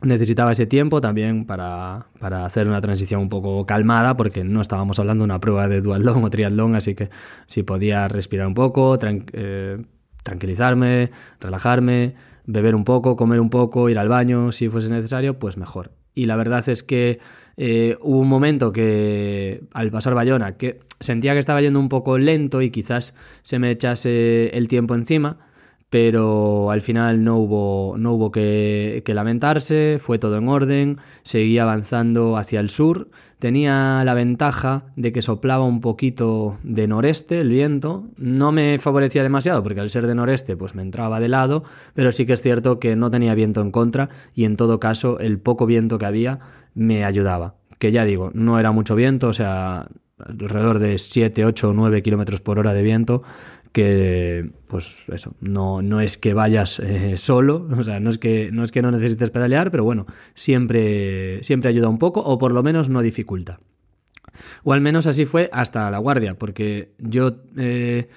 necesitaba 0.03 0.51
ese 0.51 0.67
tiempo 0.67 1.01
también 1.01 1.45
para, 1.45 2.07
para, 2.19 2.45
hacer 2.45 2.67
una 2.67 2.81
transición 2.81 3.21
un 3.21 3.29
poco 3.29 3.65
calmada, 3.65 4.17
porque 4.17 4.43
no 4.43 4.61
estábamos 4.61 4.99
hablando 4.99 5.23
de 5.23 5.27
una 5.27 5.39
prueba 5.39 5.69
de 5.69 5.81
dualdón 5.81 6.25
o 6.25 6.31
triatlón, 6.31 6.75
así 6.75 6.97
que 6.97 7.11
si 7.47 7.63
podía 7.63 8.09
respirar 8.09 8.49
un 8.49 8.55
poco, 8.55 8.99
eh, 9.03 9.85
tranquilizarme, 10.25 11.11
relajarme, 11.41 12.15
beber 12.45 12.75
un 12.75 12.85
poco, 12.85 13.15
comer 13.15 13.39
un 13.39 13.51
poco, 13.51 13.89
ir 13.89 14.01
al 14.01 14.09
baño 14.09 14.51
si 14.51 14.69
fuese 14.69 14.91
necesario, 14.93 15.39
pues 15.39 15.57
mejor 15.59 15.93
y 16.19 16.27
la 16.27 16.35
verdad 16.35 16.69
es 16.69 16.83
que 16.83 17.21
eh, 17.57 17.97
hubo 18.01 18.19
un 18.19 18.29
momento 18.29 18.73
que 18.73 19.63
al 19.73 19.93
pasar 19.93 20.15
Bayona 20.15 20.57
que 20.57 20.81
sentía 20.99 21.33
que 21.33 21.39
estaba 21.39 21.61
yendo 21.61 21.79
un 21.79 21.89
poco 21.89 22.19
lento 22.19 22.61
y 22.61 22.71
quizás 22.71 23.15
se 23.43 23.61
me 23.61 23.71
echase 23.71 24.49
el 24.49 24.67
tiempo 24.67 24.97
encima 24.97 25.39
pero 25.91 26.71
al 26.71 26.83
final 26.83 27.25
no 27.25 27.39
hubo, 27.39 27.97
no 27.97 28.13
hubo 28.13 28.31
que, 28.31 29.03
lamentarse, 29.07 29.99
fue 29.99 30.19
todo 30.19 30.37
en 30.37 30.49
orden, 30.49 30.99
seguía 31.23 31.63
avanzando 31.63 32.37
hacia 32.37 32.61
el 32.61 32.69
sur, 32.69 33.09
tenía 33.39 34.03
la 34.05 34.15
ventaja 34.15 34.85
de 34.97 35.13
que 35.13 35.23
soplaba 35.23 35.65
un 35.65 35.81
poquito 35.81 36.57
de 36.63 36.87
noreste 36.89 37.41
el 37.41 37.49
viento, 37.49 38.05
no 38.19 38.53
me 38.53 38.79
favorecía 38.79 39.23
demasiado 39.23 39.63
porque 39.63 39.81
al 39.81 39.89
ser 39.89 40.07
de 40.07 40.15
noreste 40.15 40.57
pues 40.57 40.75
me 40.75 40.83
entraba 40.83 41.21
de 41.21 41.29
lado, 41.29 41.65
pero 41.95 42.13
sí 42.13 42.27
que 42.27 42.35
es 42.35 42.43
cierto 42.43 42.79
que 42.79 42.95
no 42.95 43.11
tenía 43.11 43.35
viento 43.35 43.63
en 43.63 43.71
contra 43.71 44.11
y 44.35 44.45
en 44.45 44.57
todo 44.57 44.79
caso 44.79 45.19
el 45.21 45.39
poco 45.39 45.65
viento 45.65 45.99
que 45.99 46.07
había 46.07 46.41
me 46.75 47.05
ayudaba, 47.05 47.55
que 47.79 47.93
ya 47.93 48.05
digo, 48.05 48.31
no 48.35 48.59
era 48.59 48.73
mucho 48.73 48.95
viento, 48.95 49.29
o 49.29 49.33
sea, 49.33 49.89
alrededor 50.19 50.79
de 50.79 50.99
7, 50.99 51.45
8 51.45 51.71
o 51.71 51.73
9 51.73 52.03
kilómetros 52.03 52.41
por 52.41 52.59
hora 52.59 52.75
de 52.75 52.83
viento, 52.83 53.23
pues 54.67 55.05
eso, 55.13 55.35
no, 55.41 55.83
no 55.83 56.01
es 56.01 56.19
que 56.19 56.35
vayas 56.35 56.81
eh, 56.81 57.17
solo, 57.17 57.69
o 57.77 57.83
sea, 57.83 58.01
no 58.01 58.11
es, 58.11 58.19
que, 58.19 58.51
no 58.53 58.65
es 58.65 58.73
que 58.73 58.83
no 58.83 58.91
necesites 58.91 59.31
pedalear, 59.31 59.71
pero 59.71 59.85
bueno, 59.85 60.07
siempre, 60.35 61.43
siempre 61.43 61.71
ayuda 61.71 61.89
un 61.89 61.99
poco 61.99 62.21
o 62.21 62.39
por 62.39 62.53
lo 62.53 62.63
menos 62.63 62.89
no 62.89 63.03
dificulta. 63.03 63.61
O 64.63 64.73
al 64.73 64.81
menos 64.81 65.07
así 65.07 65.25
fue 65.25 65.51
hasta 65.53 65.91
la 65.91 65.99
guardia, 65.99 66.35
porque 66.35 66.93
yo... 66.99 67.37
Eh, 67.57 68.09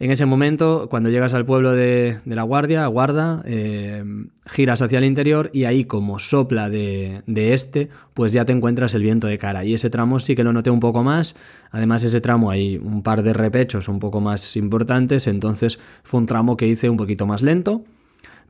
en 0.00 0.10
ese 0.10 0.24
momento, 0.24 0.88
cuando 0.88 1.10
llegas 1.10 1.34
al 1.34 1.44
pueblo 1.44 1.72
de, 1.72 2.16
la 2.24 2.42
Guardia, 2.42 2.86
Guarda, 2.86 3.42
eh, 3.44 4.02
giras 4.46 4.80
hacia 4.80 4.96
el 4.96 5.04
interior 5.04 5.50
y 5.52 5.64
ahí 5.64 5.84
como 5.84 6.18
sopla 6.18 6.70
de, 6.70 7.22
este, 7.28 7.90
pues 8.14 8.32
ya 8.32 8.46
te 8.46 8.52
encuentras 8.52 8.94
el 8.94 9.02
viento 9.02 9.26
de 9.26 9.36
cara. 9.36 9.62
Y 9.62 9.74
ese 9.74 9.90
tramo 9.90 10.18
sí 10.18 10.34
que 10.34 10.42
lo 10.42 10.54
noté 10.54 10.70
un 10.70 10.80
poco 10.80 11.04
más. 11.04 11.36
Además, 11.70 12.02
ese 12.02 12.22
tramo 12.22 12.50
hay 12.50 12.78
un 12.78 13.02
par 13.02 13.22
de 13.22 13.34
repechos 13.34 13.88
un 13.88 13.98
poco 13.98 14.22
más 14.22 14.56
importantes, 14.56 15.26
entonces 15.26 15.78
fue 16.02 16.20
un 16.20 16.26
tramo 16.26 16.56
que 16.56 16.66
hice 16.66 16.88
un 16.88 16.96
poquito 16.96 17.26
más 17.26 17.42
lento. 17.42 17.84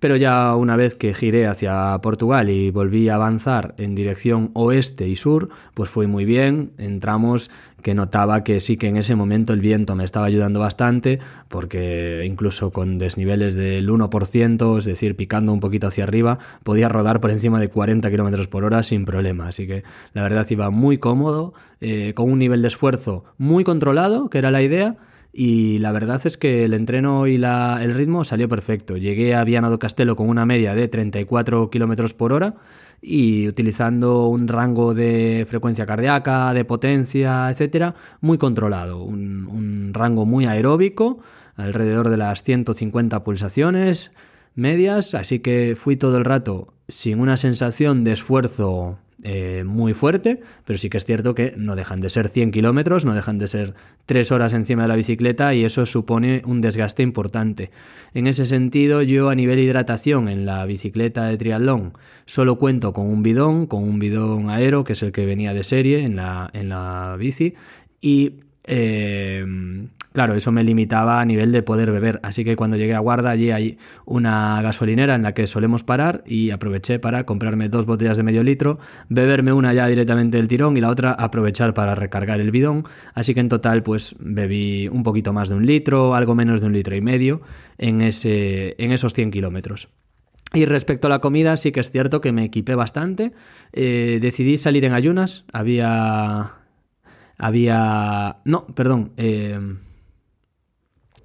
Pero 0.00 0.16
ya 0.16 0.56
una 0.56 0.76
vez 0.76 0.94
que 0.94 1.12
giré 1.12 1.46
hacia 1.46 1.98
Portugal 2.02 2.48
y 2.48 2.70
volví 2.70 3.10
a 3.10 3.16
avanzar 3.16 3.74
en 3.76 3.94
dirección 3.94 4.50
oeste 4.54 5.06
y 5.06 5.14
sur, 5.14 5.50
pues 5.74 5.90
fue 5.90 6.06
muy 6.06 6.24
bien. 6.24 6.72
Entramos 6.78 7.50
que 7.82 7.94
notaba 7.94 8.42
que 8.42 8.60
sí 8.60 8.78
que 8.78 8.88
en 8.88 8.96
ese 8.96 9.14
momento 9.14 9.52
el 9.52 9.60
viento 9.60 9.94
me 9.94 10.04
estaba 10.04 10.26
ayudando 10.26 10.58
bastante, 10.58 11.18
porque 11.48 12.24
incluso 12.26 12.70
con 12.70 12.96
desniveles 12.96 13.54
del 13.54 13.88
1%, 13.88 14.78
es 14.78 14.84
decir, 14.86 15.16
picando 15.16 15.52
un 15.52 15.60
poquito 15.60 15.86
hacia 15.86 16.04
arriba, 16.04 16.38
podía 16.62 16.88
rodar 16.88 17.20
por 17.20 17.30
encima 17.30 17.60
de 17.60 17.68
40 17.68 18.10
km 18.10 18.48
por 18.48 18.64
hora 18.64 18.82
sin 18.82 19.04
problema. 19.04 19.48
Así 19.48 19.66
que 19.66 19.82
la 20.14 20.22
verdad 20.22 20.46
iba 20.48 20.70
muy 20.70 20.96
cómodo, 20.96 21.52
eh, 21.80 22.12
con 22.14 22.30
un 22.30 22.38
nivel 22.38 22.62
de 22.62 22.68
esfuerzo 22.68 23.24
muy 23.36 23.64
controlado, 23.64 24.30
que 24.30 24.38
era 24.38 24.50
la 24.50 24.62
idea 24.62 24.96
y 25.32 25.78
la 25.78 25.92
verdad 25.92 26.20
es 26.24 26.36
que 26.36 26.64
el 26.64 26.74
entreno 26.74 27.26
y 27.26 27.36
el 27.36 27.94
ritmo 27.94 28.24
salió 28.24 28.48
perfecto. 28.48 28.96
Llegué 28.96 29.34
a 29.34 29.44
Viana 29.44 29.68
do 29.68 29.78
Castelo 29.78 30.16
con 30.16 30.28
una 30.28 30.44
media 30.44 30.74
de 30.74 30.88
34 30.88 31.70
km 31.70 32.14
por 32.14 32.32
hora 32.32 32.54
y 33.00 33.46
utilizando 33.46 34.26
un 34.26 34.48
rango 34.48 34.92
de 34.92 35.46
frecuencia 35.48 35.86
cardíaca, 35.86 36.52
de 36.52 36.64
potencia, 36.64 37.48
etcétera, 37.48 37.94
muy 38.20 38.38
controlado. 38.38 39.04
Un, 39.04 39.46
un 39.46 39.94
rango 39.94 40.26
muy 40.26 40.46
aeróbico, 40.46 41.20
alrededor 41.54 42.08
de 42.08 42.16
las 42.16 42.42
150 42.42 43.22
pulsaciones 43.22 44.12
medias, 44.56 45.14
así 45.14 45.38
que 45.38 45.74
fui 45.76 45.96
todo 45.96 46.18
el 46.18 46.24
rato 46.24 46.74
sin 46.88 47.20
una 47.20 47.36
sensación 47.36 48.02
de 48.02 48.12
esfuerzo 48.12 48.98
eh, 49.22 49.64
muy 49.66 49.94
fuerte, 49.94 50.40
pero 50.64 50.78
sí 50.78 50.88
que 50.88 50.96
es 50.96 51.04
cierto 51.04 51.34
que 51.34 51.54
no 51.56 51.76
dejan 51.76 52.00
de 52.00 52.10
ser 52.10 52.28
100 52.28 52.52
kilómetros, 52.52 53.04
no 53.04 53.14
dejan 53.14 53.38
de 53.38 53.48
ser 53.48 53.74
3 54.06 54.32
horas 54.32 54.52
encima 54.52 54.82
de 54.82 54.88
la 54.88 54.96
bicicleta 54.96 55.54
y 55.54 55.64
eso 55.64 55.84
supone 55.86 56.42
un 56.46 56.60
desgaste 56.60 57.02
importante. 57.02 57.70
En 58.14 58.26
ese 58.26 58.46
sentido, 58.46 59.02
yo 59.02 59.28
a 59.28 59.34
nivel 59.34 59.58
hidratación 59.58 60.28
en 60.28 60.46
la 60.46 60.64
bicicleta 60.64 61.26
de 61.26 61.36
triatlón 61.36 61.92
solo 62.24 62.56
cuento 62.58 62.92
con 62.92 63.06
un 63.06 63.22
bidón, 63.22 63.66
con 63.66 63.82
un 63.82 63.98
bidón 63.98 64.50
aero, 64.50 64.84
que 64.84 64.94
es 64.94 65.02
el 65.02 65.12
que 65.12 65.26
venía 65.26 65.52
de 65.54 65.64
serie 65.64 66.04
en 66.04 66.16
la, 66.16 66.50
en 66.52 66.68
la 66.68 67.16
bici, 67.18 67.54
y 68.00 68.40
eh, 68.64 69.44
Claro, 70.12 70.34
eso 70.34 70.50
me 70.50 70.64
limitaba 70.64 71.20
a 71.20 71.24
nivel 71.24 71.52
de 71.52 71.62
poder 71.62 71.92
beber, 71.92 72.18
así 72.24 72.42
que 72.44 72.56
cuando 72.56 72.76
llegué 72.76 72.94
a 72.94 72.98
Guarda 72.98 73.30
allí 73.30 73.52
hay 73.52 73.78
una 74.04 74.60
gasolinera 74.60 75.14
en 75.14 75.22
la 75.22 75.34
que 75.34 75.46
solemos 75.46 75.84
parar 75.84 76.24
y 76.26 76.50
aproveché 76.50 76.98
para 76.98 77.24
comprarme 77.24 77.68
dos 77.68 77.86
botellas 77.86 78.16
de 78.16 78.24
medio 78.24 78.42
litro, 78.42 78.80
beberme 79.08 79.52
una 79.52 79.72
ya 79.72 79.86
directamente 79.86 80.36
del 80.36 80.48
tirón 80.48 80.76
y 80.76 80.80
la 80.80 80.88
otra 80.88 81.12
aprovechar 81.12 81.74
para 81.74 81.94
recargar 81.94 82.40
el 82.40 82.50
bidón, 82.50 82.82
así 83.14 83.34
que 83.34 83.40
en 83.40 83.48
total 83.48 83.84
pues 83.84 84.16
bebí 84.18 84.88
un 84.88 85.04
poquito 85.04 85.32
más 85.32 85.48
de 85.48 85.54
un 85.54 85.64
litro, 85.64 86.16
algo 86.16 86.34
menos 86.34 86.60
de 86.60 86.66
un 86.66 86.72
litro 86.72 86.96
y 86.96 87.00
medio 87.00 87.42
en, 87.78 88.00
ese, 88.00 88.74
en 88.82 88.90
esos 88.90 89.14
100 89.14 89.30
kilómetros. 89.30 89.90
Y 90.52 90.64
respecto 90.64 91.06
a 91.06 91.10
la 91.10 91.20
comida, 91.20 91.56
sí 91.56 91.70
que 91.70 91.78
es 91.78 91.92
cierto 91.92 92.20
que 92.20 92.32
me 92.32 92.42
equipé 92.42 92.74
bastante. 92.74 93.30
Eh, 93.72 94.18
decidí 94.20 94.58
salir 94.58 94.84
en 94.84 94.94
ayunas. 94.94 95.44
Había. 95.52 96.50
Había. 97.38 98.38
No, 98.44 98.66
perdón. 98.66 99.12
Eh, 99.16 99.60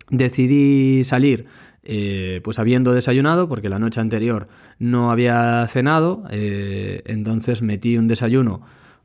decidí 0.10 1.04
salir 1.04 1.48
eh, 1.84 2.42
pues 2.44 2.58
habiendo 2.58 2.94
desayunado, 2.94 3.48
porque 3.48 3.70
la 3.70 3.78
noche 3.80 4.02
anterior 4.02 4.48
no 4.80 5.12
había 5.12 5.68
cenado, 5.68 6.24
eh, 6.32 7.04
entonces 7.06 7.62
metí 7.62 7.98
un 7.98 8.08
desayuno 8.08 8.62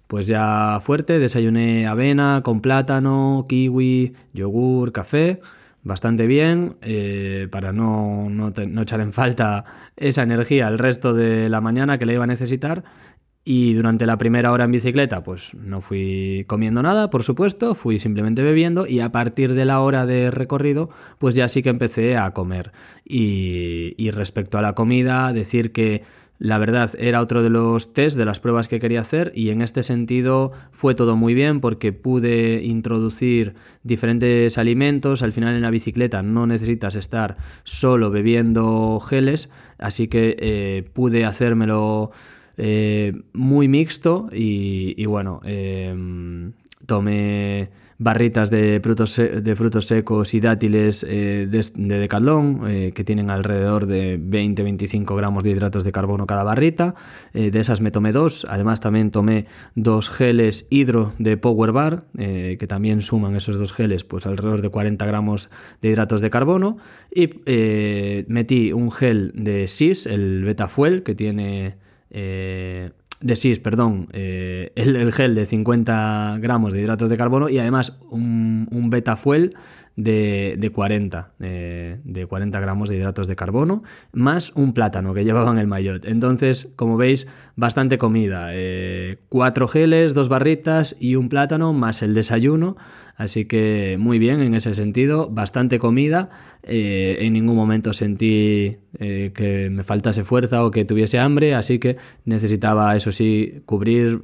pues 0.07 0.27
ya 0.27 0.81
fuerte, 0.83 1.21
desayuné 1.21 1.87
avena 1.87 2.41
con 2.43 2.61
plátano, 2.61 3.47
kiwi, 3.49 4.15
yogur, 4.33 4.91
café, 4.91 5.41
bastante 5.85 6.27
bien, 6.27 6.79
eh, 6.83 7.47
para 7.53 7.73
no, 7.73 8.29
no, 8.29 8.51
no 8.51 8.83
echar 8.83 9.01
en 9.01 9.13
falta 9.13 9.65
esa 9.97 10.25
energía 10.25 10.67
el 10.67 10.79
resto 10.79 11.15
de 11.15 11.49
la 11.49 11.61
mañana 11.61 11.97
que 11.97 12.07
le 12.07 12.15
iba 12.15 12.25
a 12.25 12.27
necesitar. 12.27 12.83
Y 13.43 13.73
durante 13.73 14.05
la 14.05 14.19
primera 14.19 14.53
hora 14.53 14.65
en 14.65 14.73
bicicleta, 14.73 15.23
pues 15.23 15.55
no 15.55 15.81
fui 15.81 16.45
comiendo 16.47 16.83
nada, 16.83 17.09
por 17.09 17.23
supuesto, 17.23 17.75
fui 17.75 17.99
simplemente 17.99 18.43
bebiendo 18.43 18.87
y 18.87 19.01
a 19.01 19.13
partir 19.13 19.55
de 19.55 19.65
la 19.65 19.81
hora 19.81 20.05
de 20.05 20.31
recorrido, 20.31 20.91
pues 21.19 21.35
ya 21.35 21.49
sí 21.49 21.63
que 21.63 21.71
empecé 21.71 22.19
a 22.19 22.33
comer. 22.33 22.73
Y, 23.05 24.11
respecto 24.11 24.59
a 24.59 24.63
la 24.63 24.75
comida, 24.75 25.33
decir 25.33 25.73
que 25.73 26.03
la 26.39 26.59
verdad 26.59 26.91
era 26.99 27.21
otro 27.21 27.43
de 27.43 27.49
los 27.49 27.95
test, 27.95 28.19
de 28.19 28.25
las 28.25 28.41
pruebas 28.41 28.69
que 28.69 28.81
quería 28.81 29.01
hacer 29.01 29.31
y 29.35 29.51
en 29.51 29.63
este 29.63 29.83
sentido 29.83 30.53
fue 30.73 30.95
todo 30.95 31.15
muy 31.15 31.35
bien 31.35 31.61
porque 31.61 31.93
pude 31.93 32.63
introducir 32.63 33.55
diferentes 33.83 34.59
alimentos. 34.59 35.23
Al 35.23 35.33
final 35.33 35.55
en 35.55 35.63
la 35.63 35.71
bicicleta 35.71 36.23
no 36.23 36.47
necesitas 36.47 36.95
estar 36.95 37.37
solo 37.65 38.11
bebiendo 38.11 39.01
geles, 39.01 39.51
así 39.79 40.09
que 40.09 40.37
eh, 40.41 40.91
pude 40.93 41.25
hacérmelo 41.25 42.11
eh, 42.63 43.15
muy 43.33 43.69
mixto 43.69 44.29
y, 44.31 45.07
bueno, 45.07 45.41
em, 45.45 46.53
tomé 46.85 47.71
barritas 47.97 48.51
de 48.51 48.81
frutos, 48.83 49.17
de 49.17 49.57
frutos 49.57 49.87
secos 49.87 50.35
y 50.35 50.41
dátiles 50.41 51.07
eh, 51.09 51.49
de, 51.49 51.99
Decathlon 51.99 52.61
eh, 52.67 52.93
que 52.95 53.03
tienen 53.03 53.31
alrededor 53.31 53.87
de 53.87 54.21
20-25 54.21 55.17
gramos 55.17 55.43
de 55.43 55.53
hidratos 55.53 55.85
de 55.85 55.93
carbono 55.93 56.27
cada 56.27 56.43
barrita. 56.43 56.95
de 57.33 57.59
esas 57.59 57.81
me 57.81 57.91
tomé 57.91 58.13
dos. 58.13 58.47
Además 58.51 58.81
también 58.81 59.11
tomé 59.11 59.47
dos 59.75 60.11
geles 60.11 60.67
hidro 60.69 61.13
de 61.19 61.39
Power 61.39 61.73
Bar 61.73 62.05
que 62.15 62.67
también 62.69 63.01
suman 63.01 63.37
esos 63.37 63.59
dos 63.59 63.73
geles 63.73 64.05
pues 64.05 64.27
alrededor 64.27 64.61
de 64.61 64.69
40 64.69 65.07
gramos 65.07 65.49
de 65.81 65.89
hidratos 65.89 66.21
de 66.21 66.29
carbono. 66.29 66.77
Y 67.11 67.31
metí 68.29 68.75
un 68.75 68.93
gel 68.93 69.33
de 69.35 69.67
SIS, 69.67 70.05
el 70.05 70.45
Betafuel, 70.45 71.03
que 71.03 71.15
tiene 71.15 71.90
eh, 72.11 72.91
de 73.21 73.37
SIS, 73.37 73.61
perdón, 73.61 74.09
eh, 74.13 74.73
el, 74.77 75.13
gel 75.13 75.35
de 75.35 75.45
50 75.45 76.39
gramos 76.41 76.73
de 76.73 76.81
hidratos 76.81 77.11
de 77.11 77.17
carbono 77.17 77.49
y 77.49 77.59
además 77.59 77.99
un, 78.11 78.67
un 78.71 78.89
beta 78.89 79.17
fuel 79.17 79.55
de, 79.97 80.71
40, 80.73 81.33
eh, 81.41 82.01
de 82.05 82.27
40 82.27 82.61
gramos 82.61 82.89
de 82.89 82.97
hidratos 82.97 83.29
de 83.29 83.37
carbono, 83.37 83.83
más 84.13 84.53
un 84.55 84.73
plátano 84.73 85.15
que 85.15 85.25
llevaba 85.25 85.51
en 85.51 85.59
el 85.59 85.67
maillot. 85.67 86.05
Entonces, 86.05 86.73
como 86.77 86.97
veis, 86.97 87.27
bastante 87.57 87.99
comida. 87.99 88.49
Eh, 88.53 89.19
cuatro 89.29 89.69
geles, 89.69 90.15
dos 90.15 90.29
barritas 90.29 90.97
y 90.99 91.17
un 91.17 91.29
plátano, 91.29 91.73
más 91.73 92.03
el 92.03 92.15
desayuno. 92.15 92.77
Así 93.17 93.45
que 93.45 93.97
muy 93.99 94.19
bien 94.19 94.41
en 94.41 94.55
ese 94.55 94.75
sentido, 94.75 95.29
bastante 95.31 95.79
comida. 95.79 96.31
Eh, 96.63 97.19
en 97.21 97.33
ningún 97.33 97.57
momento 97.57 97.93
sentí 97.93 98.79
que 98.99 99.69
me 99.71 99.83
faltase 99.83 100.25
fuerza 100.25 100.65
o 100.65 100.71
que 100.71 100.85
tuviese 100.85 101.19
hambre, 101.19 101.55
así 101.55 101.79
que 101.79 101.97
necesitaba, 102.25 102.95
eso 102.97 103.13
sí, 103.13 103.63
cubrir 103.65 104.21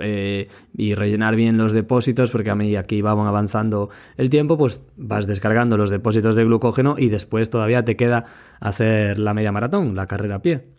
y 0.77 0.95
rellenar 0.95 1.37
bien 1.37 1.57
los 1.57 1.73
depósitos, 1.73 2.31
porque 2.31 2.51
a 2.51 2.55
mí 2.55 2.77
aquí 2.77 2.97
iban 2.97 3.19
avanzando 3.21 3.89
el 4.17 4.29
tiempo, 4.29 4.59
pues 4.59 4.83
vas 4.97 5.27
descargando 5.27 5.77
los 5.77 5.91
depósitos 5.91 6.37
de 6.37 6.45
glucógeno 6.45 6.97
y 6.99 7.09
después 7.09 7.49
todavía 7.49 7.85
te 7.85 7.97
queda 7.97 8.25
hacer 8.61 9.19
la 9.19 9.35
media 9.35 9.53
maratón, 9.53 9.95
la 9.95 10.07
carrera 10.07 10.37
a 10.37 10.43
pie. 10.43 10.76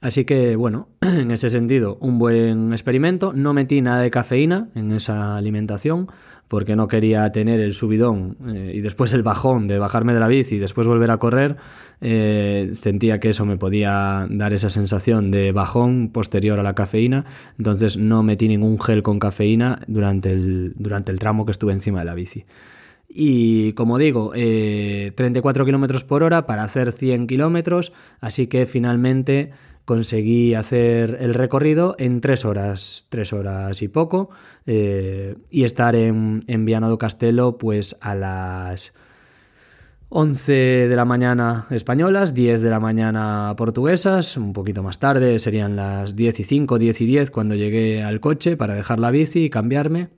Así 0.00 0.24
que 0.24 0.56
bueno, 0.56 0.88
en 1.00 1.30
ese 1.30 1.50
sentido, 1.50 1.98
un 2.00 2.18
buen 2.18 2.72
experimento. 2.72 3.32
No 3.32 3.52
metí 3.54 3.80
nada 3.80 4.00
de 4.00 4.10
cafeína 4.10 4.68
en 4.74 4.92
esa 4.92 5.36
alimentación 5.36 6.08
porque 6.48 6.76
no 6.76 6.86
quería 6.86 7.30
tener 7.32 7.60
el 7.60 7.74
subidón 7.74 8.36
eh, 8.46 8.72
y 8.74 8.80
después 8.80 9.12
el 9.12 9.22
bajón 9.22 9.66
de 9.66 9.78
bajarme 9.78 10.14
de 10.14 10.20
la 10.20 10.28
bici 10.28 10.56
y 10.56 10.58
después 10.58 10.86
volver 10.86 11.10
a 11.10 11.18
correr. 11.18 11.56
Eh, 12.00 12.70
sentía 12.74 13.18
que 13.18 13.30
eso 13.30 13.44
me 13.46 13.56
podía 13.56 14.26
dar 14.30 14.52
esa 14.52 14.70
sensación 14.70 15.30
de 15.30 15.52
bajón 15.52 16.10
posterior 16.12 16.60
a 16.60 16.62
la 16.62 16.74
cafeína. 16.74 17.24
Entonces 17.58 17.96
no 17.96 18.22
metí 18.22 18.48
ningún 18.48 18.80
gel 18.80 19.02
con 19.02 19.18
cafeína 19.18 19.80
durante 19.88 20.30
el, 20.30 20.74
durante 20.76 21.10
el 21.10 21.18
tramo 21.18 21.46
que 21.46 21.52
estuve 21.52 21.72
encima 21.72 22.00
de 22.00 22.04
la 22.04 22.14
bici. 22.14 22.44
Y 23.08 23.72
como 23.72 23.98
digo, 23.98 24.32
34 24.32 25.62
eh, 25.62 25.66
kilómetros 25.66 26.04
por 26.04 26.22
hora 26.22 26.46
para 26.46 26.64
hacer 26.64 26.92
100 26.92 27.26
kilómetros, 27.26 27.92
así 28.20 28.46
que 28.46 28.66
finalmente 28.66 29.52
conseguí 29.86 30.52
hacer 30.54 31.16
el 31.20 31.32
recorrido 31.32 31.94
en 31.98 32.20
3 32.20 32.44
horas, 32.44 33.06
3 33.08 33.32
horas 33.32 33.80
y 33.80 33.88
poco, 33.88 34.28
eh, 34.66 35.36
y 35.48 35.64
estar 35.64 35.96
en, 35.96 36.44
en 36.48 36.66
Viana 36.66 36.88
do 36.88 36.98
Castelo 36.98 37.56
pues 37.56 37.96
a 38.02 38.14
las 38.14 38.92
11 40.08 40.52
de 40.88 40.96
la 40.96 41.04
mañana 41.04 41.66
españolas, 41.70 42.34
10 42.34 42.62
de 42.62 42.70
la 42.70 42.80
mañana 42.80 43.54
portuguesas, 43.56 44.36
un 44.36 44.52
poquito 44.52 44.82
más 44.82 44.98
tarde 44.98 45.38
serían 45.38 45.76
las 45.76 46.16
10 46.16 46.40
y 46.40 46.44
5, 46.44 46.78
10 46.78 47.00
y 47.00 47.06
10 47.06 47.30
cuando 47.30 47.54
llegué 47.54 48.02
al 48.02 48.20
coche 48.20 48.56
para 48.56 48.74
dejar 48.74 48.98
la 48.98 49.10
bici 49.10 49.44
y 49.44 49.50
cambiarme 49.50 50.10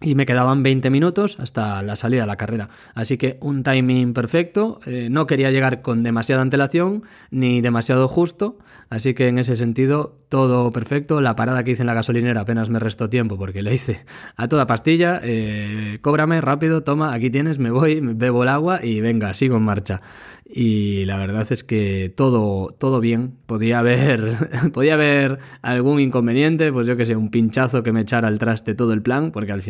y 0.00 0.14
me 0.14 0.26
quedaban 0.26 0.62
20 0.62 0.90
minutos 0.90 1.38
hasta 1.40 1.82
la 1.82 1.96
salida 1.96 2.22
de 2.22 2.26
la 2.26 2.36
carrera. 2.36 2.68
Así 2.94 3.16
que 3.16 3.38
un 3.40 3.62
timing 3.62 4.12
perfecto, 4.12 4.80
eh, 4.86 5.08
no 5.10 5.26
quería 5.26 5.50
llegar 5.50 5.82
con 5.82 6.02
demasiada 6.02 6.42
antelación 6.42 7.04
ni 7.30 7.60
demasiado 7.60 8.08
justo, 8.08 8.58
así 8.90 9.14
que 9.14 9.28
en 9.28 9.38
ese 9.38 9.56
sentido 9.56 10.18
todo 10.28 10.70
perfecto. 10.72 11.20
La 11.20 11.36
parada 11.36 11.64
que 11.64 11.72
hice 11.72 11.82
en 11.82 11.86
la 11.86 11.94
gasolinera 11.94 12.42
apenas 12.42 12.68
me 12.68 12.78
restó 12.78 13.08
tiempo 13.08 13.38
porque 13.38 13.62
le 13.62 13.74
hice 13.74 14.04
a 14.36 14.48
toda 14.48 14.66
pastilla, 14.66 15.20
eh, 15.22 15.98
cóbrame 16.02 16.40
rápido, 16.40 16.82
toma, 16.82 17.14
aquí 17.14 17.30
tienes, 17.30 17.58
me 17.58 17.70
voy, 17.70 18.00
bebo 18.00 18.42
el 18.42 18.48
agua 18.50 18.80
y 18.82 19.00
venga, 19.00 19.32
sigo 19.34 19.56
en 19.56 19.62
marcha 19.62 20.02
y 20.48 21.04
la 21.06 21.18
verdad 21.18 21.46
es 21.50 21.64
que 21.64 22.12
todo, 22.14 22.68
todo 22.78 23.00
bien. 23.00 23.36
Podía 23.46 23.80
haber, 23.80 24.32
podía 24.72 24.94
haber 24.94 25.38
algún 25.62 26.00
inconveniente, 26.00 26.72
pues 26.72 26.86
yo 26.86 26.96
que 26.96 27.04
sé, 27.04 27.16
un 27.16 27.30
pinchazo 27.30 27.82
que 27.82 27.92
me 27.92 28.02
echara 28.02 28.28
al 28.28 28.38
traste 28.38 28.74
todo 28.74 28.92
el 28.92 29.02
plan, 29.02 29.32
porque 29.32 29.52
al 29.52 29.62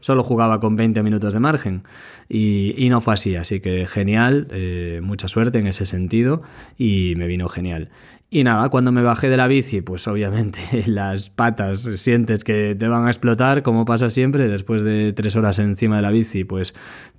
solo 0.00 0.22
jugaba 0.22 0.60
con 0.60 0.76
20 0.76 1.02
minutos 1.02 1.34
de 1.34 1.40
margen 1.40 1.82
y, 2.28 2.74
y 2.76 2.88
no 2.88 3.00
fue 3.00 3.14
así, 3.14 3.36
así 3.36 3.60
que 3.60 3.86
genial, 3.86 4.48
eh, 4.50 5.00
mucha 5.02 5.28
suerte 5.28 5.58
en 5.58 5.66
ese 5.66 5.86
sentido 5.86 6.42
y 6.78 7.14
me 7.16 7.26
vino 7.26 7.48
genial. 7.48 7.90
Y 8.32 8.44
nada, 8.44 8.68
cuando 8.68 8.92
me 8.92 9.02
bajé 9.02 9.28
de 9.28 9.36
la 9.36 9.48
bici, 9.48 9.80
pues 9.80 10.06
obviamente 10.06 10.60
las 10.86 11.30
patas 11.30 11.80
sientes 11.96 12.44
que 12.44 12.76
te 12.78 12.86
van 12.86 13.04
a 13.06 13.10
explotar, 13.10 13.64
como 13.64 13.84
pasa 13.84 14.08
siempre, 14.08 14.46
después 14.46 14.84
de 14.84 15.12
tres 15.12 15.34
horas 15.34 15.58
encima 15.58 15.96
de 15.96 16.02
la 16.02 16.12
bici, 16.12 16.44
pues 16.44 16.72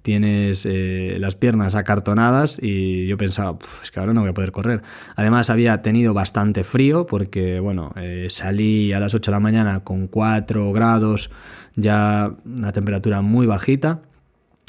tienes 0.04 0.66
eh, 0.66 1.18
las 1.20 1.36
piernas 1.36 1.76
acartonadas 1.76 2.60
y 2.62 3.08
yo 3.08 3.18
pensaba, 3.18 3.60
es 3.84 3.92
que 3.92 4.00
ahora 4.00 4.14
no 4.14 4.22
voy 4.22 4.30
a 4.30 4.34
poder 4.34 4.54
correr. 4.54 4.84
Además 5.18 5.50
había 5.50 5.82
tenido 5.82 6.14
bastante 6.14 6.64
frío 6.64 7.06
porque, 7.06 7.60
bueno, 7.60 7.92
eh, 7.98 8.28
salí 8.30 8.94
a 8.94 9.02
las 9.02 9.14
8 9.14 9.32
de 9.32 9.36
la 9.36 9.42
mañana 9.42 9.84
con 9.84 10.08
4 10.08 10.72
grados, 10.72 11.30
ya 11.76 12.32
una 12.46 12.72
temperatura 12.72 13.22
muy 13.22 13.46
bajita. 13.46 14.02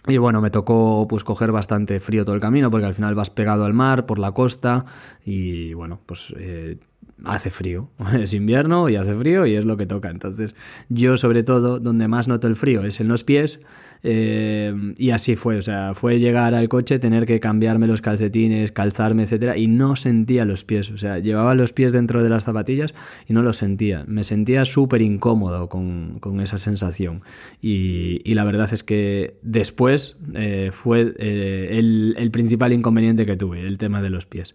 Y 0.08 0.16
bueno, 0.16 0.40
me 0.40 0.50
tocó 0.50 1.06
pues 1.08 1.22
coger 1.22 1.52
bastante 1.52 2.00
frío 2.00 2.24
todo 2.24 2.34
el 2.34 2.40
camino 2.40 2.70
porque 2.70 2.86
al 2.86 2.94
final 2.94 3.14
vas 3.14 3.30
pegado 3.30 3.64
al 3.64 3.72
mar 3.72 4.04
por 4.04 4.18
la 4.18 4.32
costa 4.32 4.84
y 5.24 5.74
bueno, 5.74 6.00
pues 6.06 6.34
eh, 6.36 6.78
hace 7.24 7.50
frío. 7.50 7.90
Es 8.22 8.34
invierno 8.34 8.88
y 8.88 8.96
hace 8.96 9.14
frío 9.14 9.46
y 9.46 9.54
es 9.54 9.64
lo 9.64 9.76
que 9.76 9.86
toca. 9.86 10.10
Entonces 10.10 10.54
yo 10.88 11.16
sobre 11.16 11.42
todo 11.42 11.80
donde 11.80 12.08
más 12.08 12.28
noto 12.28 12.46
el 12.46 12.56
frío 12.56 12.84
es 12.84 13.00
en 13.00 13.08
los 13.08 13.24
pies 13.24 13.60
eh, 14.02 14.74
y 14.96 15.10
así 15.10 15.36
fue. 15.36 15.56
O 15.56 15.62
sea, 15.62 15.94
fue 15.94 16.18
llegar 16.18 16.54
al 16.54 16.68
coche, 16.68 16.98
tener 16.98 17.26
que 17.26 17.40
cambiarme 17.40 17.86
los 17.86 18.00
calcetines, 18.00 18.72
calzarme, 18.72 19.24
etcétera 19.24 19.56
y 19.56 19.66
no 19.66 19.96
sentía 19.96 20.44
los 20.44 20.64
pies. 20.64 20.90
O 20.90 20.98
sea, 20.98 21.18
llevaba 21.18 21.54
los 21.54 21.72
pies 21.72 21.92
dentro 21.92 22.22
de 22.22 22.28
las 22.28 22.44
zapatillas 22.44 22.94
y 23.26 23.32
no 23.32 23.42
los 23.42 23.56
sentía. 23.56 24.04
Me 24.06 24.24
sentía 24.24 24.64
súper 24.64 25.02
incómodo 25.02 25.68
con, 25.68 26.20
esa 26.40 26.58
sensación. 26.58 27.22
Y, 27.60 28.32
la 28.34 28.44
verdad 28.44 28.72
es 28.72 28.82
que 28.82 29.36
después 29.42 30.18
eh, 30.34 30.70
fue 30.72 31.14
eh, 31.18 31.78
el, 31.78 32.14
el 32.16 32.30
principal 32.30 32.72
inconveniente 32.72 33.26
que 33.26 33.36
tuve, 33.36 33.66
el 33.66 33.78
tema 33.78 34.00
de 34.00 34.10
los 34.10 34.26
pies. 34.26 34.54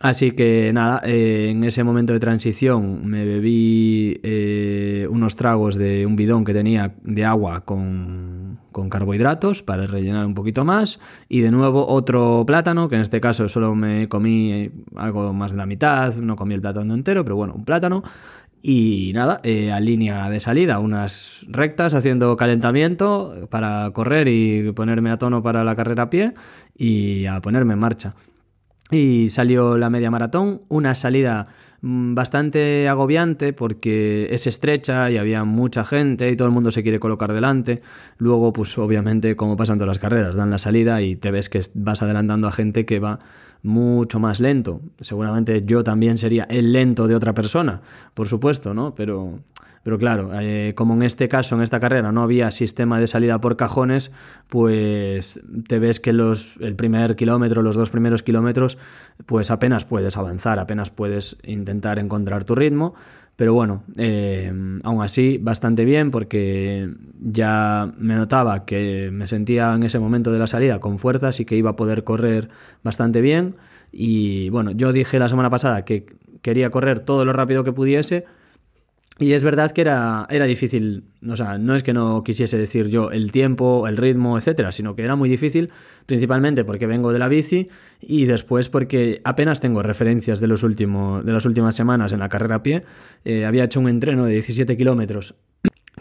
Así 0.00 0.30
que 0.30 0.72
nada, 0.72 1.00
eh, 1.04 1.48
en 1.50 1.64
ese 1.64 1.82
momento 1.82 2.12
de 2.12 2.20
transición 2.20 3.04
me 3.06 3.24
bebí 3.24 4.20
eh, 4.22 5.08
unos 5.10 5.34
tragos 5.34 5.74
de 5.74 6.06
un 6.06 6.14
bidón 6.14 6.44
que 6.44 6.54
tenía 6.54 6.94
de 7.02 7.24
agua 7.24 7.64
con, 7.64 8.60
carbohidratos 8.90 9.64
para 9.64 9.88
rellenar 9.88 10.24
un 10.24 10.34
poquito 10.34 10.64
más 10.64 11.00
y 11.28 11.40
de 11.40 11.50
nuevo 11.50 11.84
otro 11.88 12.44
plátano, 12.46 12.88
que 12.88 12.94
en 12.94 13.00
este 13.00 13.20
caso 13.20 13.48
solo 13.48 13.74
me 13.74 14.08
comí 14.08 14.70
algo 14.94 15.32
más 15.32 15.50
de 15.50 15.56
la 15.56 15.66
mitad, 15.66 16.14
no 16.18 16.36
comí 16.36 16.54
el 16.54 16.60
plátano 16.60 16.94
entero, 16.94 17.24
pero 17.24 17.34
bueno, 17.34 17.54
un 17.54 17.64
plátano. 17.64 18.04
Y 18.62 19.12
nada, 19.14 19.40
eh, 19.42 19.72
a 19.72 19.80
línea 19.80 20.30
de 20.30 20.38
salida, 20.38 20.78
unas 20.78 21.44
rectas 21.48 21.94
haciendo 21.94 22.36
calentamiento 22.36 23.48
para 23.50 23.90
correr 23.92 24.28
y 24.28 24.70
ponerme 24.72 25.10
a 25.10 25.18
tono 25.18 25.42
para 25.42 25.64
la 25.64 25.74
carrera 25.74 26.04
a 26.04 26.10
pie 26.10 26.34
y 26.76 27.26
a 27.26 27.40
ponerme 27.40 27.74
en 27.74 27.80
marcha 27.80 28.14
y 28.90 29.28
salió 29.28 29.76
la 29.76 29.90
media 29.90 30.10
maratón, 30.10 30.62
una 30.68 30.94
salida 30.94 31.48
mm, 31.82 32.14
bastante 32.14 32.88
agobiante 32.88 33.52
porque 33.52 34.28
es 34.30 34.46
estrecha 34.46 35.10
y 35.10 35.18
había 35.18 35.44
mucha 35.44 35.84
gente 35.84 36.30
y 36.30 36.36
todo 36.36 36.48
el 36.48 36.54
mundo 36.54 36.70
se 36.70 36.82
quiere 36.82 36.98
colocar 36.98 37.32
delante. 37.32 37.82
Luego, 38.16 38.52
pues 38.52 38.76
obviamente, 38.78 39.36
como 39.36 39.56
pasan 39.56 39.78
todas 39.78 39.88
las 39.88 39.98
carreras, 39.98 40.36
dan 40.36 40.50
la 40.50 40.58
salida 40.58 41.02
y 41.02 41.16
te 41.16 41.30
ves 41.30 41.48
que 41.48 41.60
vas 41.74 42.02
adelantando 42.02 42.48
a 42.48 42.52
gente 42.52 42.86
que 42.86 42.98
va 42.98 43.18
mucho 43.62 44.20
más 44.20 44.40
lento. 44.40 44.80
Seguramente 45.00 45.62
yo 45.64 45.84
también 45.84 46.16
sería 46.16 46.44
el 46.44 46.72
lento 46.72 47.08
de 47.08 47.14
otra 47.14 47.34
persona, 47.34 47.82
por 48.14 48.28
supuesto, 48.28 48.72
¿no? 48.72 48.94
Pero 48.94 49.40
pero 49.88 49.96
claro, 49.96 50.32
eh, 50.38 50.74
como 50.76 50.92
en 50.92 51.02
este 51.02 51.30
caso, 51.30 51.54
en 51.56 51.62
esta 51.62 51.80
carrera, 51.80 52.12
no 52.12 52.20
había 52.20 52.50
sistema 52.50 53.00
de 53.00 53.06
salida 53.06 53.40
por 53.40 53.56
cajones, 53.56 54.12
pues 54.48 55.40
te 55.66 55.78
ves 55.78 55.98
que 55.98 56.12
los, 56.12 56.58
el 56.60 56.76
primer 56.76 57.16
kilómetro, 57.16 57.62
los 57.62 57.74
dos 57.74 57.88
primeros 57.88 58.22
kilómetros, 58.22 58.76
pues 59.24 59.50
apenas 59.50 59.86
puedes 59.86 60.18
avanzar, 60.18 60.58
apenas 60.58 60.90
puedes 60.90 61.38
intentar 61.42 61.98
encontrar 61.98 62.44
tu 62.44 62.54
ritmo. 62.54 62.92
Pero 63.36 63.54
bueno, 63.54 63.82
eh, 63.96 64.52
aún 64.82 65.02
así, 65.02 65.38
bastante 65.38 65.86
bien 65.86 66.10
porque 66.10 66.92
ya 67.18 67.90
me 67.96 68.14
notaba 68.14 68.66
que 68.66 69.08
me 69.10 69.26
sentía 69.26 69.72
en 69.72 69.84
ese 69.84 69.98
momento 69.98 70.32
de 70.32 70.38
la 70.38 70.48
salida 70.48 70.80
con 70.80 70.98
fuerzas 70.98 71.40
y 71.40 71.46
que 71.46 71.56
iba 71.56 71.70
a 71.70 71.76
poder 71.76 72.04
correr 72.04 72.50
bastante 72.84 73.22
bien. 73.22 73.56
Y 73.90 74.50
bueno, 74.50 74.70
yo 74.70 74.92
dije 74.92 75.18
la 75.18 75.30
semana 75.30 75.48
pasada 75.48 75.86
que 75.86 76.04
quería 76.42 76.68
correr 76.68 77.00
todo 77.00 77.24
lo 77.24 77.32
rápido 77.32 77.64
que 77.64 77.72
pudiese 77.72 78.26
y 79.20 79.32
es 79.32 79.42
verdad 79.42 79.72
que 79.72 79.80
era, 79.80 80.26
era 80.30 80.44
difícil, 80.44 81.04
o 81.28 81.36
sea, 81.36 81.58
no 81.58 81.74
es 81.74 81.82
que 81.82 81.92
no 81.92 82.22
quisiese 82.22 82.56
decir 82.56 82.86
yo 82.86 83.10
el 83.10 83.32
tiempo, 83.32 83.88
el 83.88 83.96
ritmo, 83.96 84.38
etcétera, 84.38 84.70
sino 84.70 84.94
que 84.94 85.02
era 85.02 85.16
muy 85.16 85.28
difícil, 85.28 85.70
principalmente 86.06 86.64
porque 86.64 86.86
vengo 86.86 87.12
de 87.12 87.18
la 87.18 87.26
bici 87.26 87.68
y 88.00 88.26
después 88.26 88.68
porque 88.68 89.20
apenas 89.24 89.60
tengo 89.60 89.82
referencias 89.82 90.38
de, 90.38 90.46
los 90.46 90.62
últimos, 90.62 91.24
de 91.24 91.32
las 91.32 91.46
últimas 91.46 91.74
semanas 91.74 92.12
en 92.12 92.20
la 92.20 92.28
carrera 92.28 92.56
a 92.56 92.62
pie. 92.62 92.84
Eh, 93.24 93.44
había 93.44 93.64
hecho 93.64 93.80
un 93.80 93.88
entreno 93.88 94.24
de 94.24 94.34
17 94.34 94.76
kilómetros 94.76 95.34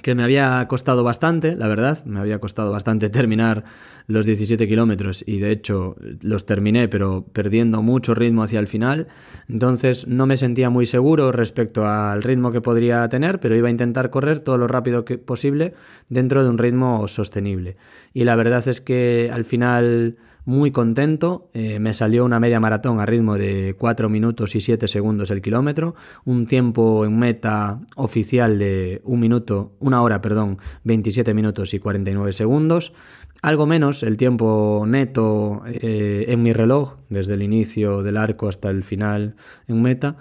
que 0.01 0.15
me 0.15 0.23
había 0.23 0.65
costado 0.67 1.03
bastante, 1.03 1.55
la 1.55 1.67
verdad, 1.67 2.03
me 2.05 2.19
había 2.19 2.39
costado 2.39 2.71
bastante 2.71 3.09
terminar 3.11 3.63
los 4.07 4.25
17 4.25 4.67
kilómetros 4.67 5.23
y 5.27 5.39
de 5.39 5.51
hecho 5.51 5.95
los 6.21 6.45
terminé 6.45 6.87
pero 6.87 7.25
perdiendo 7.33 7.81
mucho 7.81 8.15
ritmo 8.15 8.43
hacia 8.43 8.59
el 8.59 8.67
final, 8.67 9.07
entonces 9.49 10.07
no 10.07 10.25
me 10.25 10.37
sentía 10.37 10.69
muy 10.69 10.85
seguro 10.85 11.31
respecto 11.31 11.85
al 11.85 12.23
ritmo 12.23 12.51
que 12.51 12.61
podría 12.61 13.07
tener, 13.09 13.39
pero 13.39 13.55
iba 13.55 13.67
a 13.67 13.71
intentar 13.71 14.09
correr 14.09 14.39
todo 14.39 14.57
lo 14.57 14.67
rápido 14.67 15.05
que 15.05 15.17
posible 15.17 15.73
dentro 16.09 16.43
de 16.43 16.49
un 16.49 16.57
ritmo 16.57 17.07
sostenible. 17.07 17.77
Y 18.13 18.23
la 18.23 18.35
verdad 18.35 18.67
es 18.67 18.81
que 18.81 19.29
al 19.33 19.45
final 19.45 20.17
muy 20.47 20.71
contento. 20.71 21.49
Eh, 21.53 21.77
me 21.77 21.93
salió 21.93 22.23
una 22.23 22.39
media 22.39 22.61
maratón 22.61 23.01
a 23.01 23.05
ritmo 23.05 23.37
de 23.37 23.75
4 23.77 24.07
minutos 24.07 24.55
y 24.55 24.61
7 24.61 24.87
segundos 24.87 25.29
el 25.29 25.41
kilómetro, 25.41 25.95
un 26.23 26.47
tiempo 26.47 27.03
en 27.03 27.19
meta 27.19 27.81
oficial 27.97 28.57
de 28.57 29.01
1 29.03 29.19
minuto, 29.19 29.73
una 29.79 30.01
hora, 30.01 30.21
perdón, 30.21 30.57
27 30.85 31.33
minutos 31.33 31.73
y 31.73 31.79
49 31.79 32.31
segundos. 32.31 32.93
Algo 33.41 33.65
menos 33.65 34.03
el 34.03 34.15
tiempo 34.15 34.85
neto 34.87 35.63
eh, 35.65 36.25
en 36.29 36.41
mi 36.41 36.53
reloj, 36.53 36.95
desde 37.09 37.33
el 37.33 37.43
inicio 37.43 38.01
del 38.01 38.15
arco 38.15 38.47
hasta 38.47 38.69
el 38.69 38.83
final 38.83 39.35
en 39.67 39.81
meta 39.81 40.15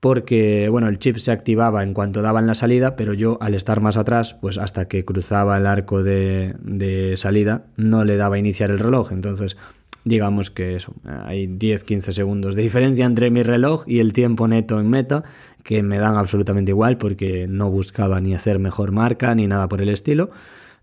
porque 0.00 0.68
bueno, 0.70 0.88
el 0.88 0.98
chip 0.98 1.16
se 1.16 1.32
activaba 1.32 1.82
en 1.82 1.92
cuanto 1.92 2.22
daban 2.22 2.46
la 2.46 2.54
salida, 2.54 2.96
pero 2.96 3.14
yo 3.14 3.38
al 3.40 3.54
estar 3.54 3.80
más 3.80 3.96
atrás, 3.96 4.34
pues 4.40 4.58
hasta 4.58 4.86
que 4.86 5.04
cruzaba 5.04 5.56
el 5.56 5.66
arco 5.66 6.02
de, 6.02 6.54
de 6.62 7.16
salida, 7.16 7.66
no 7.76 8.04
le 8.04 8.16
daba 8.16 8.36
a 8.36 8.38
iniciar 8.38 8.70
el 8.70 8.78
reloj. 8.78 9.12
Entonces, 9.12 9.56
digamos 10.04 10.50
que 10.50 10.76
eso, 10.76 10.94
hay 11.04 11.46
10-15 11.46 12.12
segundos 12.12 12.54
de 12.54 12.62
diferencia 12.62 13.04
entre 13.04 13.30
mi 13.30 13.42
reloj 13.42 13.84
y 13.86 13.98
el 13.98 14.12
tiempo 14.12 14.46
neto 14.48 14.80
en 14.80 14.88
meta, 14.88 15.24
que 15.64 15.82
me 15.82 15.98
dan 15.98 16.16
absolutamente 16.16 16.70
igual 16.70 16.96
porque 16.96 17.46
no 17.48 17.70
buscaba 17.70 18.20
ni 18.20 18.34
hacer 18.34 18.58
mejor 18.58 18.92
marca 18.92 19.34
ni 19.34 19.46
nada 19.46 19.68
por 19.68 19.82
el 19.82 19.88
estilo. 19.88 20.30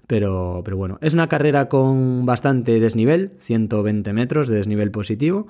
Pero, 0.07 0.61
pero 0.63 0.77
bueno, 0.77 0.99
es 1.01 1.15
una 1.15 1.27
carrera 1.27 1.67
con 1.67 2.27
bastante 2.27 2.79
desnivel, 2.79 3.31
120 3.39 4.13
metros 4.13 4.47
de 4.47 4.57
desnivel 4.57 4.91
positivo. 4.91 5.47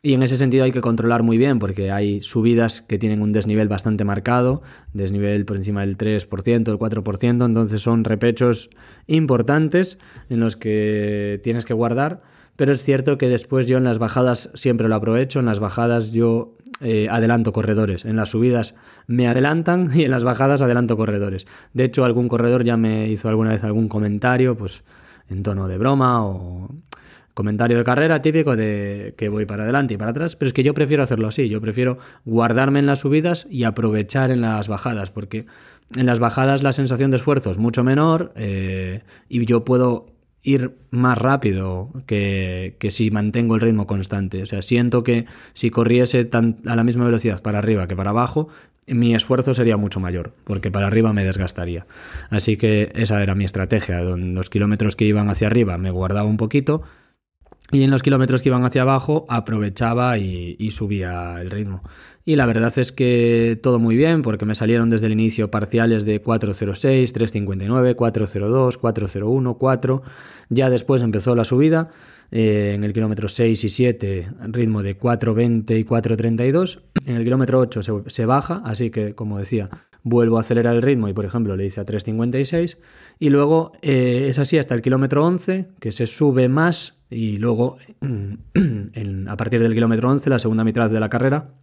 Y 0.00 0.14
en 0.14 0.22
ese 0.22 0.36
sentido 0.36 0.64
hay 0.64 0.70
que 0.70 0.80
controlar 0.80 1.24
muy 1.24 1.38
bien 1.38 1.58
porque 1.58 1.90
hay 1.90 2.20
subidas 2.20 2.80
que 2.80 2.98
tienen 2.98 3.20
un 3.20 3.32
desnivel 3.32 3.66
bastante 3.66 4.04
marcado, 4.04 4.62
desnivel 4.92 5.44
por 5.44 5.56
encima 5.56 5.80
del 5.80 5.98
3%, 5.98 6.68
el 6.68 6.78
4%, 6.78 7.44
entonces 7.44 7.80
son 7.80 8.04
repechos 8.04 8.70
importantes 9.08 9.98
en 10.28 10.38
los 10.38 10.54
que 10.54 11.40
tienes 11.42 11.64
que 11.64 11.74
guardar, 11.74 12.22
pero 12.54 12.70
es 12.70 12.82
cierto 12.82 13.18
que 13.18 13.28
después 13.28 13.66
yo 13.66 13.76
en 13.76 13.84
las 13.84 13.98
bajadas 13.98 14.50
siempre 14.54 14.88
lo 14.88 14.94
aprovecho, 14.94 15.40
en 15.40 15.46
las 15.46 15.58
bajadas 15.58 16.12
yo 16.12 16.56
eh, 16.80 17.08
adelanto 17.10 17.52
corredores, 17.52 18.04
en 18.04 18.14
las 18.14 18.28
subidas 18.28 18.76
me 19.08 19.26
adelantan 19.26 19.90
y 19.94 20.04
en 20.04 20.12
las 20.12 20.22
bajadas 20.22 20.62
adelanto 20.62 20.96
corredores. 20.96 21.48
De 21.72 21.82
hecho 21.82 22.04
algún 22.04 22.28
corredor 22.28 22.62
ya 22.62 22.76
me 22.76 23.08
hizo 23.08 23.28
alguna 23.28 23.50
vez 23.50 23.64
algún 23.64 23.88
comentario, 23.88 24.56
pues 24.56 24.84
en 25.28 25.42
tono 25.42 25.66
de 25.66 25.76
broma 25.76 26.24
o 26.24 26.68
comentario 27.38 27.78
de 27.78 27.84
carrera 27.84 28.20
típico 28.20 28.56
de 28.56 29.14
que 29.16 29.28
voy 29.28 29.46
para 29.46 29.62
adelante 29.62 29.94
y 29.94 29.96
para 29.96 30.10
atrás, 30.10 30.34
pero 30.34 30.48
es 30.48 30.52
que 30.52 30.64
yo 30.64 30.74
prefiero 30.74 31.04
hacerlo 31.04 31.28
así, 31.28 31.48
yo 31.48 31.60
prefiero 31.60 31.96
guardarme 32.24 32.80
en 32.80 32.86
las 32.86 32.98
subidas 32.98 33.46
y 33.48 33.62
aprovechar 33.62 34.32
en 34.32 34.40
las 34.40 34.66
bajadas, 34.66 35.12
porque 35.12 35.46
en 35.96 36.06
las 36.06 36.18
bajadas 36.18 36.64
la 36.64 36.72
sensación 36.72 37.12
de 37.12 37.18
esfuerzo 37.18 37.52
es 37.52 37.58
mucho 37.58 37.84
menor 37.84 38.32
eh, 38.34 39.02
y 39.28 39.46
yo 39.46 39.64
puedo 39.64 40.06
ir 40.42 40.78
más 40.90 41.16
rápido 41.16 41.92
que, 42.06 42.74
que, 42.80 42.90
si 42.90 43.12
mantengo 43.12 43.54
el 43.54 43.60
ritmo 43.60 43.86
constante. 43.86 44.42
O 44.42 44.46
sea, 44.46 44.60
siento 44.60 45.04
que 45.04 45.26
si 45.52 45.70
corriese 45.70 46.24
tan, 46.24 46.56
a 46.66 46.74
la 46.74 46.82
misma 46.82 47.04
velocidad 47.04 47.40
para 47.40 47.58
arriba 47.58 47.86
que 47.86 47.94
para 47.94 48.10
abajo, 48.10 48.48
mi 48.88 49.14
esfuerzo 49.14 49.54
sería 49.54 49.76
mucho 49.76 50.00
mayor, 50.00 50.32
porque 50.42 50.72
para 50.72 50.88
arriba 50.88 51.12
me 51.12 51.22
desgastaría. 51.22 51.86
Así 52.30 52.56
que 52.56 52.90
esa 52.96 53.22
era 53.22 53.36
mi 53.36 53.44
estrategia. 53.44 54.00
Los 54.00 54.50
kilómetros 54.50 54.96
que 54.96 55.04
iban 55.04 55.30
hacia 55.30 55.46
arriba 55.46 55.78
me 55.78 55.92
guardaba 55.92 56.28
un 56.28 56.36
poquito 56.36 56.82
y 57.70 57.82
en 57.82 57.90
los 57.90 58.02
kilómetros 58.02 58.42
que 58.42 58.48
iban 58.48 58.64
hacia 58.64 58.82
abajo 58.82 59.26
aprovechaba 59.28 60.16
y, 60.18 60.70
subía 60.70 61.40
el 61.40 61.50
ritmo. 61.50 61.82
Y 62.24 62.36
la 62.36 62.46
verdad 62.46 62.72
es 62.78 62.92
que 62.92 63.58
todo 63.62 63.78
muy 63.78 63.96
bien, 63.96 64.22
porque 64.22 64.46
me 64.46 64.54
salieron 64.54 64.90
desde 64.90 65.06
el 65.06 65.12
inicio 65.12 65.50
parciales 65.50 66.04
de 66.04 66.22
4.06, 66.22 67.12
3.59, 67.12 67.94
4.02, 67.96 68.78
4.01, 68.78 69.56
4. 69.58 70.02
Ya 70.50 70.70
después 70.70 71.02
empezó 71.02 71.34
la 71.34 71.44
subida 71.44 71.90
eh, 72.30 72.72
en 72.74 72.84
el 72.84 72.92
kilómetro 72.92 73.28
6 73.28 73.64
y 73.64 73.68
7 73.68 74.28
ritmo 74.48 74.82
de 74.82 74.98
4.20 74.98 75.78
y 75.78 75.84
4.32. 75.84 76.80
En 77.06 77.16
el 77.16 77.24
kilómetro 77.24 77.58
8 77.60 77.82
se, 77.82 77.92
se, 78.06 78.26
baja, 78.26 78.62
así 78.64 78.90
que 78.90 79.14
como 79.14 79.38
decía, 79.38 79.68
vuelvo 80.02 80.36
a 80.36 80.40
acelerar 80.40 80.74
el 80.74 80.82
ritmo 80.82 81.08
y 81.08 81.12
por 81.12 81.24
ejemplo 81.24 81.56
le 81.56 81.66
hice 81.66 81.80
a 81.80 81.86
3.56. 81.86 82.78
Y 83.18 83.30
luego 83.30 83.72
eh, 83.82 84.26
es 84.28 84.38
así 84.38 84.58
hasta 84.58 84.74
el 84.74 84.82
kilómetro 84.82 85.24
11, 85.24 85.68
que 85.80 85.92
se 85.92 86.06
sube 86.06 86.48
más 86.48 87.02
y 87.10 87.38
luego 87.38 87.78
en, 88.00 89.28
a 89.28 89.36
partir 89.36 89.60
del 89.60 89.74
kilómetro 89.74 90.10
11, 90.10 90.30
la 90.30 90.38
segunda 90.38 90.64
mitad 90.64 90.90
de 90.90 91.00
la 91.00 91.08
carrera, 91.08 91.54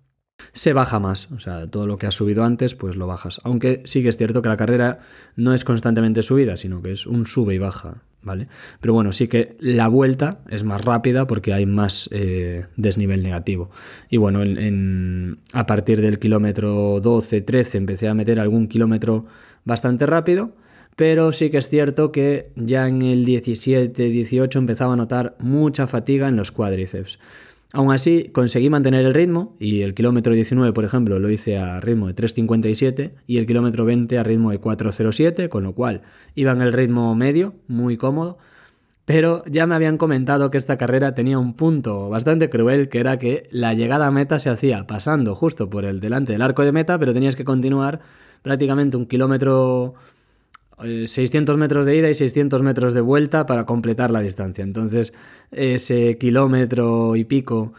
se 0.56 0.72
baja 0.72 1.00
más, 1.00 1.30
o 1.32 1.40
sea, 1.40 1.68
todo 1.68 1.86
lo 1.86 1.98
que 1.98 2.08
has 2.08 2.16
subido 2.16 2.46
antes, 2.46 2.76
pues 2.76 2.96
lo 2.96 3.08
bajas. 3.08 3.42
Aunque 3.44 3.82
sí 3.84 4.02
que 4.02 4.10
es 4.10 4.16
cierto 4.16 4.42
que 4.42 4.48
la 4.48 4.56
carrera 4.56 5.00
no 5.36 5.54
es 5.54 5.66
constantemente 5.66 6.24
subida, 6.24 6.56
sino 6.56 6.82
que 6.82 6.94
es 6.94 7.06
un 7.06 7.28
sube 7.28 7.54
y 7.56 7.58
baja, 7.58 8.04
¿vale? 8.22 8.48
Pero 8.80 8.94
bueno, 8.94 9.12
sí 9.12 9.28
que 9.28 9.58
la 9.60 9.90
vuelta 9.90 10.40
es 10.50 10.64
más 10.64 10.84
rápida 10.84 11.28
porque 11.28 11.54
hay 11.54 11.66
más 11.66 12.08
eh, 12.14 12.68
desnivel 12.78 13.22
negativo. 13.22 13.70
Y 14.10 14.16
bueno, 14.16 14.44
en, 14.44 15.40
a 15.52 15.66
partir 15.66 16.02
del 16.02 16.20
kilómetro 16.20 17.02
12, 17.02 17.42
13 17.42 17.78
empecé 17.78 18.08
a 18.08 18.14
meter 18.14 18.40
algún 18.40 18.70
kilómetro 18.70 19.26
bastante 19.66 20.06
rápido. 20.06 20.56
Pero 20.96 21.34
sí 21.34 21.50
que 21.50 21.58
es 21.58 21.68
cierto 21.68 22.14
que 22.14 22.52
ya 22.56 22.88
en 22.88 23.02
el 23.02 23.26
17, 23.26 24.02
18 24.02 24.58
empezaba 24.58 24.94
a 24.94 24.96
notar 24.96 25.36
mucha 25.40 25.86
fatiga 25.86 26.30
en 26.30 26.38
los 26.38 26.54
cuádriceps. 26.54 27.20
Aún 27.76 27.92
así, 27.92 28.30
conseguí 28.32 28.70
mantener 28.70 29.06
el 29.06 29.14
ritmo 29.14 29.54
y 29.60 29.82
el 29.82 29.94
kilómetro 29.94 30.34
19, 30.34 30.72
por 30.72 30.86
ejemplo, 30.86 31.20
lo 31.20 31.30
hice 31.30 31.58
a 31.58 31.82
ritmo 31.82 32.08
de 32.08 32.16
3.57 32.16 33.12
y 33.28 33.38
el 33.38 33.46
kilómetro 33.46 33.84
20 33.84 34.18
a 34.18 34.24
ritmo 34.24 34.52
de 34.52 34.62
4.07, 34.62 35.50
con 35.50 35.64
lo 35.64 35.74
cual 35.74 36.02
iba 36.36 36.54
en 36.54 36.62
el 36.62 36.72
ritmo 36.72 37.14
medio, 37.16 37.54
muy 37.68 37.98
cómodo. 37.98 38.38
Pero 39.04 39.44
ya 39.46 39.68
me 39.68 39.76
habían 39.76 39.98
comentado 39.98 40.52
que 40.52 40.58
esta 40.58 40.78
carrera 40.78 41.14
tenía 41.16 41.38
un 41.38 41.54
punto 41.54 42.08
bastante 42.08 42.50
cruel, 42.50 42.88
que 42.88 43.00
era 43.00 43.20
que 43.20 43.50
la 43.52 43.74
llegada 43.74 44.08
a 44.08 44.12
meta 44.12 44.40
se 44.40 44.50
hacía 44.50 44.88
pasando 44.88 45.36
justo 45.36 45.70
por 45.70 45.84
el 45.84 46.00
delante 46.00 46.32
del 46.32 46.44
arco 46.44 46.64
de 46.64 46.72
meta, 46.72 46.98
pero 46.98 47.14
tenías 47.14 47.36
que 47.36 47.44
continuar 47.44 48.00
prácticamente 48.42 48.96
un 48.96 49.06
kilómetro 49.06 49.96
600 50.80 51.58
metros 51.58 51.86
de 51.86 51.96
ida 51.96 52.10
y 52.10 52.14
600 52.14 52.62
metros 52.62 52.94
de 52.94 53.02
vuelta 53.02 53.46
para 53.46 53.66
completar 53.66 54.12
la 54.12 54.20
distancia. 54.20 54.64
Entonces, 54.64 55.14
ese 55.52 56.18
kilómetro 56.18 57.16
y 57.16 57.24
pico 57.24 57.74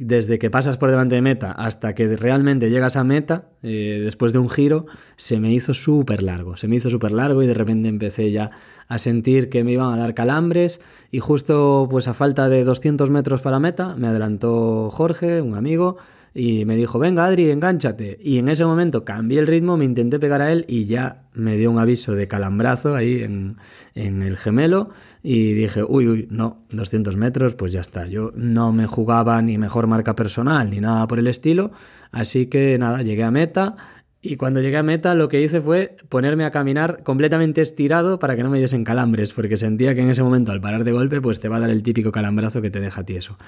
desde 0.00 0.38
que 0.38 0.48
pasas 0.50 0.78
por 0.78 0.90
delante 0.90 1.14
de 1.14 1.22
meta 1.22 1.52
hasta 1.52 1.94
que 1.94 2.16
realmente 2.16 2.70
llegas 2.70 2.96
a 2.96 3.04
meta, 3.04 3.50
eh, 3.62 4.00
después 4.02 4.32
de 4.32 4.38
un 4.38 4.48
giro, 4.48 4.86
se 5.16 5.38
me 5.38 5.52
hizo 5.52 5.74
súper 5.74 6.22
largo. 6.22 6.56
Se 6.56 6.68
me 6.68 6.76
hizo 6.76 6.88
súper 6.88 7.12
largo 7.12 7.42
y 7.42 7.46
de 7.46 7.52
repente 7.52 7.88
empecé 7.88 8.32
ya 8.32 8.50
a 8.88 8.96
sentir 8.96 9.50
que 9.50 9.62
me 9.62 9.72
iban 9.72 9.92
a 9.92 9.98
dar 9.98 10.14
calambres 10.14 10.80
y 11.10 11.20
justo 11.20 11.86
pues 11.90 12.08
a 12.08 12.14
falta 12.14 12.48
de 12.48 12.64
200 12.64 13.10
metros 13.10 13.42
para 13.42 13.60
meta 13.60 13.94
me 13.96 14.08
adelantó 14.08 14.90
Jorge, 14.90 15.42
un 15.42 15.54
amigo, 15.54 15.98
y 16.34 16.64
me 16.64 16.76
dijo, 16.76 16.98
venga 16.98 17.24
Adri, 17.24 17.50
engánchate. 17.50 18.18
Y 18.22 18.38
en 18.38 18.48
ese 18.48 18.64
momento 18.64 19.04
cambié 19.04 19.40
el 19.40 19.46
ritmo, 19.46 19.76
me 19.76 19.84
intenté 19.84 20.18
pegar 20.18 20.40
a 20.42 20.52
él 20.52 20.64
y 20.68 20.84
ya 20.84 21.24
me 21.34 21.56
dio 21.56 21.70
un 21.70 21.78
aviso 21.78 22.14
de 22.14 22.28
calambrazo 22.28 22.94
ahí 22.94 23.22
en, 23.22 23.56
en 23.94 24.22
el 24.22 24.36
gemelo 24.36 24.90
y 25.22 25.52
dije, 25.52 25.82
uy, 25.82 26.06
uy, 26.06 26.28
no, 26.30 26.64
200 26.70 27.16
metros, 27.16 27.54
pues 27.54 27.72
ya 27.72 27.80
está. 27.80 28.06
Yo 28.06 28.32
no 28.36 28.72
me 28.72 28.86
jugaba 28.86 29.40
ni 29.42 29.58
mejor 29.58 29.86
marca 29.86 30.14
personal 30.14 30.70
ni 30.70 30.80
nada 30.80 31.06
por 31.08 31.18
el 31.18 31.26
estilo, 31.26 31.72
así 32.12 32.46
que 32.46 32.78
nada, 32.78 33.02
llegué 33.02 33.24
a 33.24 33.30
meta. 33.30 33.76
Y 34.22 34.36
cuando 34.36 34.60
llegué 34.60 34.76
a 34.76 34.82
meta 34.82 35.14
lo 35.14 35.28
que 35.28 35.40
hice 35.40 35.62
fue 35.62 35.96
ponerme 36.10 36.44
a 36.44 36.50
caminar 36.50 37.02
completamente 37.02 37.62
estirado 37.62 38.18
para 38.18 38.36
que 38.36 38.42
no 38.42 38.50
me 38.50 38.58
diesen 38.58 38.84
calambres, 38.84 39.32
porque 39.32 39.56
sentía 39.56 39.94
que 39.94 40.02
en 40.02 40.10
ese 40.10 40.22
momento 40.22 40.52
al 40.52 40.60
parar 40.60 40.84
de 40.84 40.92
golpe 40.92 41.22
pues 41.22 41.40
te 41.40 41.48
va 41.48 41.56
a 41.56 41.60
dar 41.60 41.70
el 41.70 41.82
típico 41.82 42.12
calambrazo 42.12 42.60
que 42.60 42.70
te 42.70 42.80
deja 42.80 43.02
tieso. 43.02 43.38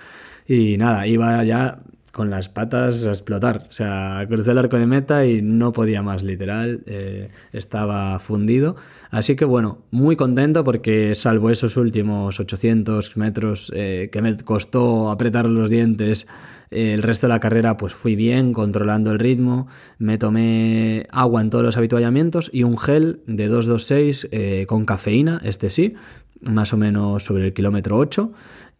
Y 0.46 0.78
nada, 0.78 1.06
iba 1.06 1.44
ya 1.44 1.82
con 2.12 2.28
las 2.30 2.48
patas 2.48 3.06
a 3.06 3.10
explotar. 3.10 3.66
O 3.68 3.72
sea, 3.72 4.24
crucé 4.28 4.52
el 4.52 4.58
arco 4.58 4.76
de 4.76 4.86
meta 4.86 5.26
y 5.26 5.40
no 5.40 5.72
podía 5.72 6.02
más, 6.02 6.22
literal. 6.22 6.82
Eh, 6.86 7.30
estaba 7.52 8.18
fundido. 8.18 8.76
Así 9.10 9.34
que 9.34 9.46
bueno, 9.46 9.78
muy 9.90 10.14
contento 10.14 10.62
porque 10.62 11.14
salvo 11.14 11.50
esos 11.50 11.76
últimos 11.76 12.38
800 12.38 13.16
metros 13.16 13.72
eh, 13.74 14.10
que 14.12 14.22
me 14.22 14.36
costó 14.36 15.10
apretar 15.10 15.46
los 15.46 15.70
dientes, 15.70 16.28
eh, 16.70 16.92
el 16.92 17.02
resto 17.02 17.26
de 17.26 17.32
la 17.32 17.40
carrera 17.40 17.78
pues 17.78 17.94
fui 17.94 18.14
bien, 18.14 18.52
controlando 18.52 19.10
el 19.10 19.18
ritmo. 19.18 19.66
Me 19.98 20.18
tomé 20.18 21.06
agua 21.10 21.40
en 21.40 21.48
todos 21.48 21.64
los 21.64 21.78
habituallamientos 21.78 22.50
y 22.52 22.62
un 22.64 22.76
gel 22.76 23.20
de 23.26 23.48
226 23.48 24.66
con 24.66 24.84
cafeína, 24.84 25.40
este 25.44 25.70
sí, 25.70 25.94
más 26.42 26.72
o 26.74 26.76
menos 26.76 27.24
sobre 27.24 27.46
el 27.46 27.54
kilómetro 27.54 27.96
8. 27.96 28.32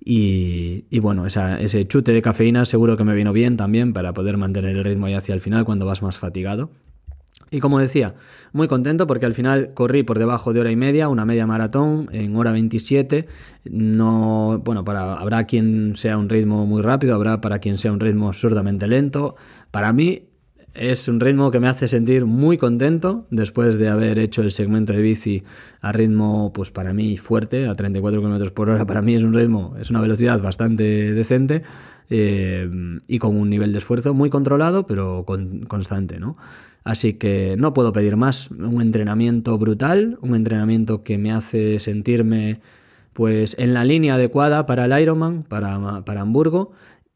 Y, 0.05 0.99
bueno, 0.99 1.27
ese 1.27 1.87
chute 1.87 2.13
de 2.13 2.23
cafeína 2.23 2.65
seguro 2.65 2.97
que 2.97 3.05
me 3.05 3.15
vino 3.15 3.33
bien 3.33 3.57
también 3.57 3.93
para 3.93 4.13
poder 4.13 4.37
mantener 4.37 4.77
el 4.77 4.85
ritmo 4.85 5.07
ahí 5.07 5.15
hacia 5.15 5.35
el 5.35 5.41
final 5.41 5.65
cuando 5.65 5.87
vas 5.87 6.03
más 6.03 6.19
fatigado. 6.19 6.71
Y 7.51 7.61
como 7.61 7.79
decía, 7.79 8.15
muy 8.53 8.67
contento 8.67 9.07
porque 9.07 9.27
al 9.27 9.35
final 9.35 9.75
corrí 9.75 10.03
por 10.03 10.19
debajo 10.19 10.55
de 10.55 10.61
hora 10.61 10.71
y 10.71 10.77
media, 10.77 11.09
una 11.09 11.27
media 11.27 11.47
maratón 11.47 12.09
en 12.11 12.35
hora 12.35 12.51
27. 12.51 13.27
No, 13.71 14.63
bueno, 14.65 14.85
para, 14.85 15.15
habrá 15.15 15.45
quien 15.45 15.95
sea 15.95 16.17
un 16.17 16.31
ritmo 16.31 16.65
muy 16.65 16.81
rápido, 16.81 17.15
habrá 17.15 17.43
para 17.43 17.59
quien 17.59 17.77
sea 17.77 17.93
un 17.93 18.01
ritmo 18.01 18.29
absurdamente 18.29 18.89
lento. 18.89 19.37
Para 19.71 19.93
mí 19.93 20.31
es 20.75 21.07
un 21.09 21.21
ritmo 21.21 21.51
que 21.51 21.61
me 21.61 21.69
hace 21.69 21.87
sentir 21.87 22.25
muy 22.25 22.57
contento 22.57 23.27
después 23.31 23.79
de 23.79 23.89
haber 23.89 24.19
hecho 24.19 24.43
el 24.43 24.53
segmento 24.53 24.93
de 24.93 25.03
bici 25.03 25.43
a 25.81 25.93
ritmo, 25.93 26.53
pues 26.55 26.71
para 26.71 26.93
mí 26.95 27.17
fuerte, 27.19 27.67
a 27.67 27.75
34 27.75 28.23
km 28.23 28.51
por 28.53 28.71
hora. 28.71 28.87
Para 28.87 29.03
mí 29.03 29.15
es 29.15 29.23
un 29.23 29.35
ritmo, 29.35 29.75
es 29.79 29.91
una 29.91 30.01
velocidad 30.01 30.41
bastante 30.41 31.13
decente 31.13 31.63
eh, 32.09 32.69
y 33.07 33.19
con 33.19 33.37
un 33.37 33.51
nivel 33.51 33.73
de 33.73 33.79
esfuerzo 33.79 34.15
muy 34.15 34.31
controlado, 34.31 34.87
pero 34.87 35.25
con, 35.25 35.61
constante, 35.67 36.19
¿no? 36.19 36.37
Así 36.85 37.15
que 37.15 37.55
no 37.59 37.75
puedo 37.75 37.93
pedir 37.93 38.17
más. 38.17 38.51
Un 38.51 38.81
entrenamiento 38.81 39.57
brutal, 39.59 40.19
un 40.21 40.35
entrenamiento 40.35 41.03
que 41.03 41.19
me 41.19 41.33
hace 41.33 41.79
sentirme 41.81 42.61
pues 43.13 43.57
en 43.59 43.75
la 43.75 43.85
línea 43.85 44.15
adecuada 44.15 44.65
para 44.65 44.87
el 44.87 45.03
Ironman, 45.03 45.43
para, 45.43 46.03
para 46.05 46.23
Hamburgo 46.23 46.73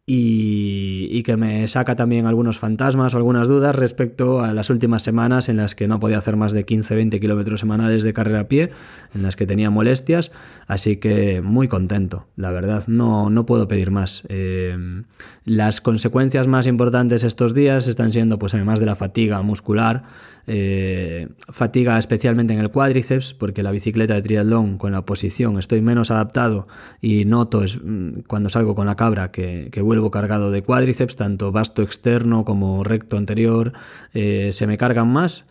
y, 0.08 1.24
que 1.24 1.36
me 1.36 1.66
saca 1.66 1.96
también 1.96 2.26
algunos 2.26 2.60
fantasmas 2.60 3.14
o 3.14 3.16
algunas 3.16 3.48
dudas 3.48 3.74
respecto 3.74 4.40
a 4.40 4.52
las 4.52 4.70
últimas 4.70 5.02
semanas 5.02 5.48
en 5.48 5.56
las 5.56 5.74
que 5.74 5.88
no 5.88 5.98
podía 5.98 6.18
hacer 6.18 6.36
más 6.36 6.52
de 6.52 6.64
15-20 6.64 7.18
kilómetros 7.18 7.58
semanales 7.58 8.04
de 8.04 8.12
carrera 8.12 8.40
a 8.40 8.48
pie, 8.48 8.70
en 9.12 9.24
las 9.24 9.34
que 9.34 9.46
tenía 9.46 9.68
molestias, 9.70 10.30
así 10.68 10.98
que 10.98 11.40
muy 11.40 11.66
contento, 11.66 12.28
la 12.36 12.52
verdad, 12.52 12.84
no, 12.86 13.30
no 13.30 13.44
puedo 13.44 13.66
pedir 13.66 13.90
más. 13.90 14.22
Eh, 14.28 15.02
las 15.44 15.80
consecuencias 15.80 16.46
más 16.46 16.68
importantes 16.68 17.24
estos 17.24 17.52
días 17.54 17.88
están 17.88 18.12
siendo, 18.12 18.38
pues 18.38 18.54
además 18.54 18.78
de 18.78 18.86
la 18.86 18.94
fatiga 18.94 19.42
muscular, 19.42 20.04
eh, 20.46 21.28
fatiga 21.48 21.98
especialmente 21.98 22.52
en 22.52 22.60
el 22.60 22.70
cuádriceps, 22.70 23.34
porque 23.34 23.62
la 23.62 23.70
bicicleta 23.70 24.14
de 24.14 24.22
triatlón 24.22 24.78
con 24.78 24.92
la 24.92 25.04
posición 25.04 25.58
estoy 25.58 25.80
menos 25.80 26.10
adaptado 26.10 26.68
y 27.00 27.24
noto 27.24 27.64
es, 27.64 27.80
mm, 27.82 28.20
cuando 28.26 28.48
salgo 28.48 28.74
con 28.74 28.86
la 28.86 28.96
cabra 28.96 29.30
que, 29.30 29.68
que 29.72 29.82
vuelvo 29.82 30.10
cargado 30.10 30.50
de 30.50 30.62
cuádriceps, 30.62 31.16
tanto 31.16 31.52
vasto 31.52 31.82
externo 31.82 32.44
como 32.44 32.84
recto 32.84 33.16
anterior, 33.16 33.72
eh, 34.14 34.50
se 34.52 34.66
me 34.66 34.78
cargan 34.78 35.08
más. 35.08 35.44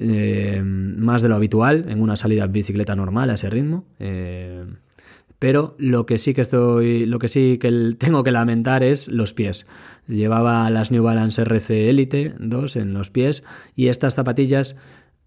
Eh, 0.00 0.62
más 0.62 1.22
de 1.22 1.28
lo 1.28 1.34
habitual 1.34 1.86
en 1.88 2.00
una 2.00 2.14
salida 2.14 2.46
bicicleta 2.46 2.94
normal 2.94 3.30
a 3.30 3.34
ese 3.34 3.50
ritmo. 3.50 3.84
Pero 5.38 5.74
lo 5.78 6.06
que 6.06 6.18
sí 6.18 6.34
que 6.34 6.40
estoy, 6.40 7.06
lo 7.06 7.18
que 7.18 7.28
sí 7.28 7.58
que 7.58 7.94
tengo 7.98 8.24
que 8.24 8.32
lamentar 8.32 8.82
es 8.82 9.08
los 9.08 9.32
pies. 9.32 9.66
Llevaba 10.06 10.68
las 10.70 10.90
New 10.90 11.02
Balance 11.02 11.42
RC 11.42 11.88
Elite 11.88 12.34
2 12.38 12.76
en 12.76 12.94
los 12.94 13.10
pies 13.10 13.44
y 13.74 13.88
estas 13.88 14.14
zapatillas 14.14 14.76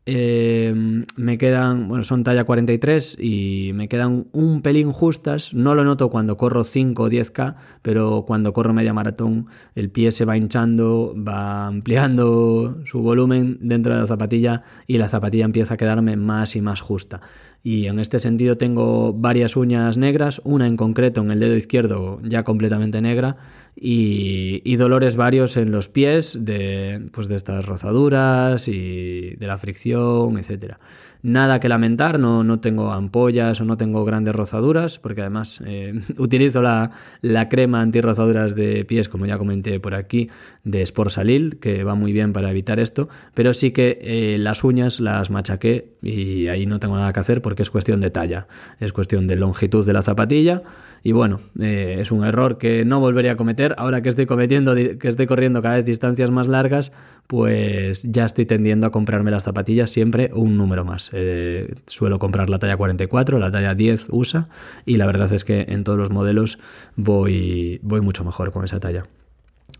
Eh, 0.07 0.73
me 1.15 1.37
quedan, 1.37 1.87
bueno, 1.87 2.03
son 2.03 2.23
talla 2.23 2.43
43 2.43 3.17
y 3.19 3.71
me 3.75 3.87
quedan 3.87 4.27
un 4.31 4.61
pelín 4.61 4.91
justas. 4.91 5.53
No 5.53 5.75
lo 5.75 5.83
noto 5.83 6.09
cuando 6.09 6.37
corro 6.37 6.63
5 6.63 7.03
o 7.03 7.09
10K, 7.09 7.55
pero 7.83 8.23
cuando 8.25 8.51
corro 8.51 8.73
media 8.73 8.93
maratón 8.93 9.45
el 9.75 9.91
pie 9.91 10.11
se 10.11 10.25
va 10.25 10.37
hinchando, 10.37 11.13
va 11.15 11.67
ampliando 11.67 12.79
su 12.85 13.01
volumen 13.01 13.59
dentro 13.61 13.93
de 13.93 14.01
la 14.01 14.07
zapatilla 14.07 14.63
y 14.87 14.97
la 14.97 15.07
zapatilla 15.07 15.45
empieza 15.45 15.75
a 15.75 15.77
quedarme 15.77 16.17
más 16.17 16.55
y 16.55 16.61
más 16.61 16.81
justa. 16.81 17.21
Y 17.63 17.85
en 17.85 17.99
este 17.99 18.17
sentido 18.17 18.57
tengo 18.57 19.13
varias 19.13 19.55
uñas 19.55 19.97
negras, 19.97 20.41
una 20.43 20.65
en 20.67 20.77
concreto 20.77 21.21
en 21.21 21.29
el 21.29 21.39
dedo 21.39 21.55
izquierdo 21.55 22.19
ya 22.23 22.43
completamente 22.43 23.01
negra 23.01 23.37
y, 23.75 24.75
dolores 24.75 25.15
varios 25.15 25.57
en 25.57 25.71
los 25.71 25.89
pies 25.89 26.37
de, 26.41 27.07
pues 27.11 27.27
de 27.27 27.35
estas 27.35 27.65
rozaduras 27.65 28.67
y 28.67 29.35
de 29.35 29.47
la 29.47 29.57
fricción, 29.57 30.37
etcétera 30.37 30.79
nada 31.23 31.59
que 31.59 31.69
lamentar, 31.69 32.19
no, 32.19 32.43
no 32.43 32.59
tengo 32.59 32.91
ampollas 32.91 33.61
o 33.61 33.65
no 33.65 33.77
tengo 33.77 34.03
grandes 34.05 34.35
rozaduras, 34.35 34.99
porque 34.99 35.21
además 35.21 35.61
eh, 35.65 35.93
utilizo 36.17 36.61
la, 36.61 36.91
la 37.21 37.49
crema 37.49 37.81
antirrozaduras 37.81 38.55
de 38.55 38.85
pies, 38.85 39.09
como 39.09 39.25
ya 39.25 39.37
comenté 39.37 39.79
por 39.79 39.95
aquí, 39.95 40.29
de 40.63 40.85
Sportsalil, 40.85 41.59
que 41.59 41.83
va 41.83 41.95
muy 41.95 42.11
bien 42.11 42.33
para 42.33 42.49
evitar 42.49 42.79
esto, 42.79 43.09
pero 43.33 43.53
sí 43.53 43.71
que 43.71 43.99
eh, 44.01 44.37
las 44.39 44.63
uñas 44.63 44.99
las 44.99 45.29
machaqué 45.29 45.93
y 46.01 46.47
ahí 46.47 46.65
no 46.65 46.79
tengo 46.79 46.95
nada 46.95 47.13
que 47.13 47.19
hacer 47.19 47.41
porque 47.41 47.61
es 47.61 47.69
cuestión 47.69 48.01
de 48.01 48.09
talla, 48.09 48.47
es 48.79 48.93
cuestión 48.93 49.27
de 49.27 49.35
longitud 49.35 49.85
de 49.85 49.93
la 49.93 50.01
zapatilla 50.01 50.63
y 51.03 51.13
bueno, 51.13 51.39
eh, 51.59 51.97
es 51.99 52.11
un 52.11 52.23
error 52.23 52.57
que 52.57 52.85
no 52.85 52.99
volvería 52.99 53.33
a 53.33 53.35
cometer, 53.35 53.73
ahora 53.77 54.01
que 54.01 54.09
estoy 54.09 54.25
cometiendo, 54.27 54.75
que 54.75 55.07
estoy 55.07 55.25
corriendo 55.25 55.61
cada 55.61 55.75
vez 55.75 55.85
distancias 55.85 56.29
más 56.29 56.47
largas, 56.47 56.91
pues 57.27 58.03
ya 58.03 58.25
estoy 58.25 58.45
tendiendo 58.45 58.85
a 58.85 58.91
comprarme 58.91 59.31
las 59.31 59.43
zapatillas 59.43 59.89
siempre 59.89 60.31
un 60.33 60.57
número 60.57 60.85
más. 60.85 61.10
Eh, 61.11 61.73
suelo 61.87 62.19
comprar 62.19 62.49
la 62.49 62.59
talla 62.59 62.77
44, 62.77 63.39
la 63.39 63.51
talla 63.51 63.75
10 63.75 64.07
USA 64.11 64.47
y 64.85 64.97
la 64.97 65.05
verdad 65.05 65.31
es 65.33 65.43
que 65.43 65.65
en 65.69 65.83
todos 65.83 65.97
los 65.97 66.09
modelos 66.09 66.59
voy, 66.95 67.79
voy 67.83 68.01
mucho 68.01 68.23
mejor 68.23 68.51
con 68.51 68.63
esa 68.63 68.79
talla. 68.79 69.05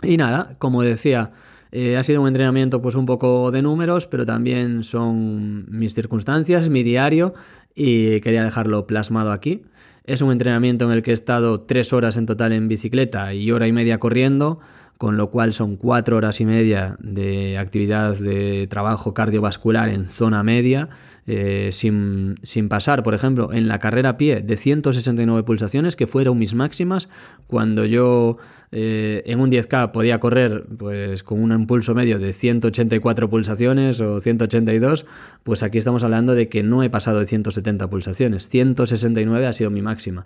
Y 0.04 0.18
nada, 0.18 0.56
como 0.60 0.82
decía, 0.82 1.32
eh, 1.72 1.96
ha 1.98 2.04
sido 2.04 2.22
un 2.22 2.28
entrenamiento 2.28 2.82
pues 2.82 2.96
un 2.96 3.06
poco 3.06 3.52
de 3.52 3.62
números, 3.62 4.08
pero 4.08 4.26
también 4.26 4.84
son 4.84 5.66
mis 5.70 5.94
circunstancias, 5.94 6.70
mi 6.70 6.84
diario 6.84 7.34
y 7.76 8.20
quería 8.22 8.44
dejarlo 8.44 8.88
plasmado 8.88 9.32
aquí. 9.32 9.64
Es 10.04 10.22
un 10.22 10.32
entrenamiento 10.32 10.86
en 10.86 10.92
el 10.92 11.04
que 11.04 11.12
he 11.12 11.14
estado 11.14 11.62
tres 11.62 11.94
horas 11.94 12.18
en 12.18 12.26
total 12.26 12.54
en 12.54 12.68
bicicleta 12.68 13.34
y 13.34 13.52
hora 13.52 13.68
y 13.68 13.72
media 13.72 14.00
corriendo 14.00 14.60
con 15.02 15.18
lo 15.18 15.32
cual 15.32 15.52
son 15.52 15.78
cuatro 15.78 16.18
horas 16.18 16.42
y 16.42 16.46
media 16.46 16.96
de 17.00 17.58
actividad 17.58 18.16
de 18.20 18.68
trabajo 18.70 19.16
cardiovascular 19.16 19.90
en 19.90 20.06
zona 20.06 20.44
media, 20.44 20.90
eh, 21.34 21.70
sin, 21.72 22.36
pasar, 22.68 23.04
por 23.04 23.14
ejemplo, 23.14 23.54
en 23.54 23.70
la 23.70 23.80
carrera 23.80 24.10
a 24.10 24.18
pie 24.18 24.42
de 24.42 24.58
169 24.58 25.44
pulsaciones, 25.44 25.96
que 25.96 26.06
fueron 26.06 26.38
mis 26.38 26.54
máximas, 26.54 27.08
cuando 27.48 27.86
yo 27.86 28.36
eh, 28.74 29.24
en 29.26 29.40
un 29.40 29.50
10K 29.50 29.92
podía 29.92 30.20
correr 30.20 30.66
pues, 30.78 31.24
con 31.24 31.42
un 31.42 31.54
impulso 31.54 31.96
medio 31.96 32.20
de 32.20 32.34
184 32.34 33.30
pulsaciones 33.30 34.02
o 34.02 34.20
182, 34.20 35.06
pues 35.44 35.64
aquí 35.64 35.78
estamos 35.78 36.04
hablando 36.04 36.36
de 36.36 36.50
que 36.50 36.64
no 36.64 36.84
he 36.84 36.90
pasado 36.90 37.20
de 37.20 37.26
170 37.26 37.90
pulsaciones, 37.90 38.50
169 38.50 39.48
ha 39.48 39.54
sido 39.54 39.70
mi 39.70 39.82
máxima. 39.82 40.26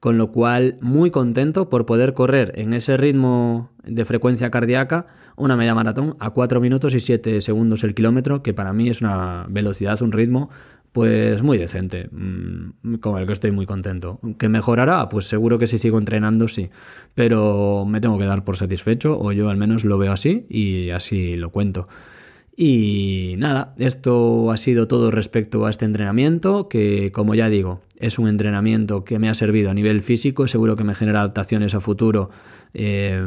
Con 0.00 0.18
lo 0.18 0.32
cual 0.32 0.78
muy 0.80 1.12
contento 1.12 1.70
por 1.70 1.86
poder 1.86 2.12
correr 2.12 2.52
en 2.56 2.74
ese 2.74 2.96
ritmo 2.96 3.70
de 3.84 4.04
frecuencia 4.04 4.50
cardíaca 4.50 5.06
una 5.36 5.56
media 5.56 5.74
maratón 5.74 6.16
a 6.18 6.30
4 6.30 6.60
minutos 6.60 6.94
y 6.94 7.00
7 7.00 7.40
segundos 7.40 7.84
el 7.84 7.94
kilómetro, 7.94 8.42
que 8.42 8.54
para 8.54 8.72
mí 8.72 8.88
es 8.88 9.00
una 9.00 9.46
velocidad, 9.48 10.00
un 10.02 10.12
ritmo 10.12 10.41
pues 10.92 11.42
muy 11.42 11.56
decente, 11.56 12.08
mm, 12.12 12.96
con 13.00 13.18
el 13.18 13.26
que 13.26 13.32
estoy 13.32 13.50
muy 13.50 13.66
contento. 13.66 14.20
¿Que 14.38 14.48
mejorará? 14.48 15.08
Pues 15.08 15.26
seguro 15.26 15.58
que 15.58 15.66
si 15.66 15.78
sigo 15.78 15.98
entrenando 15.98 16.48
sí, 16.48 16.70
pero 17.14 17.86
me 17.86 18.00
tengo 18.00 18.18
que 18.18 18.26
dar 18.26 18.44
por 18.44 18.56
satisfecho, 18.56 19.18
o 19.18 19.32
yo 19.32 19.48
al 19.48 19.56
menos 19.56 19.84
lo 19.84 19.96
veo 19.98 20.12
así 20.12 20.46
y 20.50 20.90
así 20.90 21.36
lo 21.36 21.50
cuento. 21.50 21.88
Y 22.54 23.34
nada, 23.38 23.74
esto 23.78 24.50
ha 24.50 24.58
sido 24.58 24.86
todo 24.86 25.10
respecto 25.10 25.64
a 25.64 25.70
este 25.70 25.86
entrenamiento, 25.86 26.68
que 26.68 27.10
como 27.10 27.34
ya 27.34 27.48
digo, 27.48 27.80
es 27.98 28.18
un 28.18 28.28
entrenamiento 28.28 29.04
que 29.04 29.18
me 29.18 29.30
ha 29.30 29.34
servido 29.34 29.70
a 29.70 29.74
nivel 29.74 30.02
físico, 30.02 30.46
seguro 30.46 30.76
que 30.76 30.84
me 30.84 30.94
genera 30.94 31.20
adaptaciones 31.20 31.74
a 31.74 31.80
futuro 31.80 32.28
eh, 32.74 33.24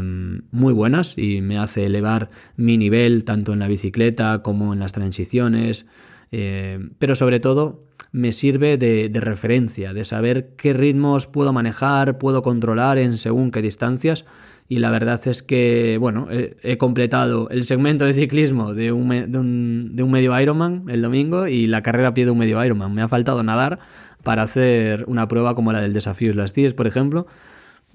muy 0.52 0.74
buenas 0.74 1.18
y 1.18 1.42
me 1.42 1.58
hace 1.58 1.88
elevar 1.88 2.30
mi 2.56 2.78
nivel 2.78 3.26
tanto 3.26 3.54
en 3.54 3.60
la 3.60 3.68
bicicleta 3.68 4.44
como 4.44 4.74
en 4.74 4.80
las 4.80 4.92
transiciones, 4.92 5.88
eh, 6.38 6.80
pero 7.00 7.16
sobre 7.16 7.40
todo 7.40 7.86
me 8.12 8.34
sirve 8.34 8.78
de, 8.78 9.08
de 9.08 9.20
referencia, 9.22 9.94
de 9.94 10.04
saber 10.04 10.56
qué 10.58 10.74
ritmos 10.74 11.28
puedo 11.28 11.54
manejar, 11.54 12.18
puedo 12.18 12.42
controlar 12.42 12.98
en 12.98 13.16
según 13.18 13.52
qué 13.52 13.62
distancias 13.62 14.26
y 14.68 14.80
la 14.80 14.90
verdad 14.90 15.22
es 15.28 15.44
que, 15.44 15.98
bueno, 16.00 16.28
he, 16.30 16.78
completado 16.78 17.50
el 17.50 17.64
segmento 17.64 18.06
de 18.06 18.14
ciclismo 18.14 18.74
de 18.74 18.92
un, 18.92 19.10
de, 19.10 19.38
un, 19.38 19.96
de 19.96 20.04
un, 20.04 20.12
medio 20.12 20.38
Ironman 20.40 20.86
el 20.90 21.04
domingo 21.04 21.48
y 21.48 21.68
la 21.68 21.84
carrera 21.84 22.10
a 22.10 22.14
pie 22.16 22.26
de 22.26 22.32
un 22.32 22.40
medio 22.40 22.64
Ironman. 22.64 22.94
Me 22.94 23.04
ha 23.04 23.08
faltado 23.08 23.44
nadar 23.44 23.80
para 24.24 24.42
hacer 24.42 25.06
una 25.08 25.28
prueba 25.28 25.54
como 25.54 25.72
la 25.72 25.82
del 25.82 25.94
desafío 25.94 26.34
Las 26.34 26.52
Ties, 26.52 26.74
por 26.74 26.88
ejemplo. 26.88 27.28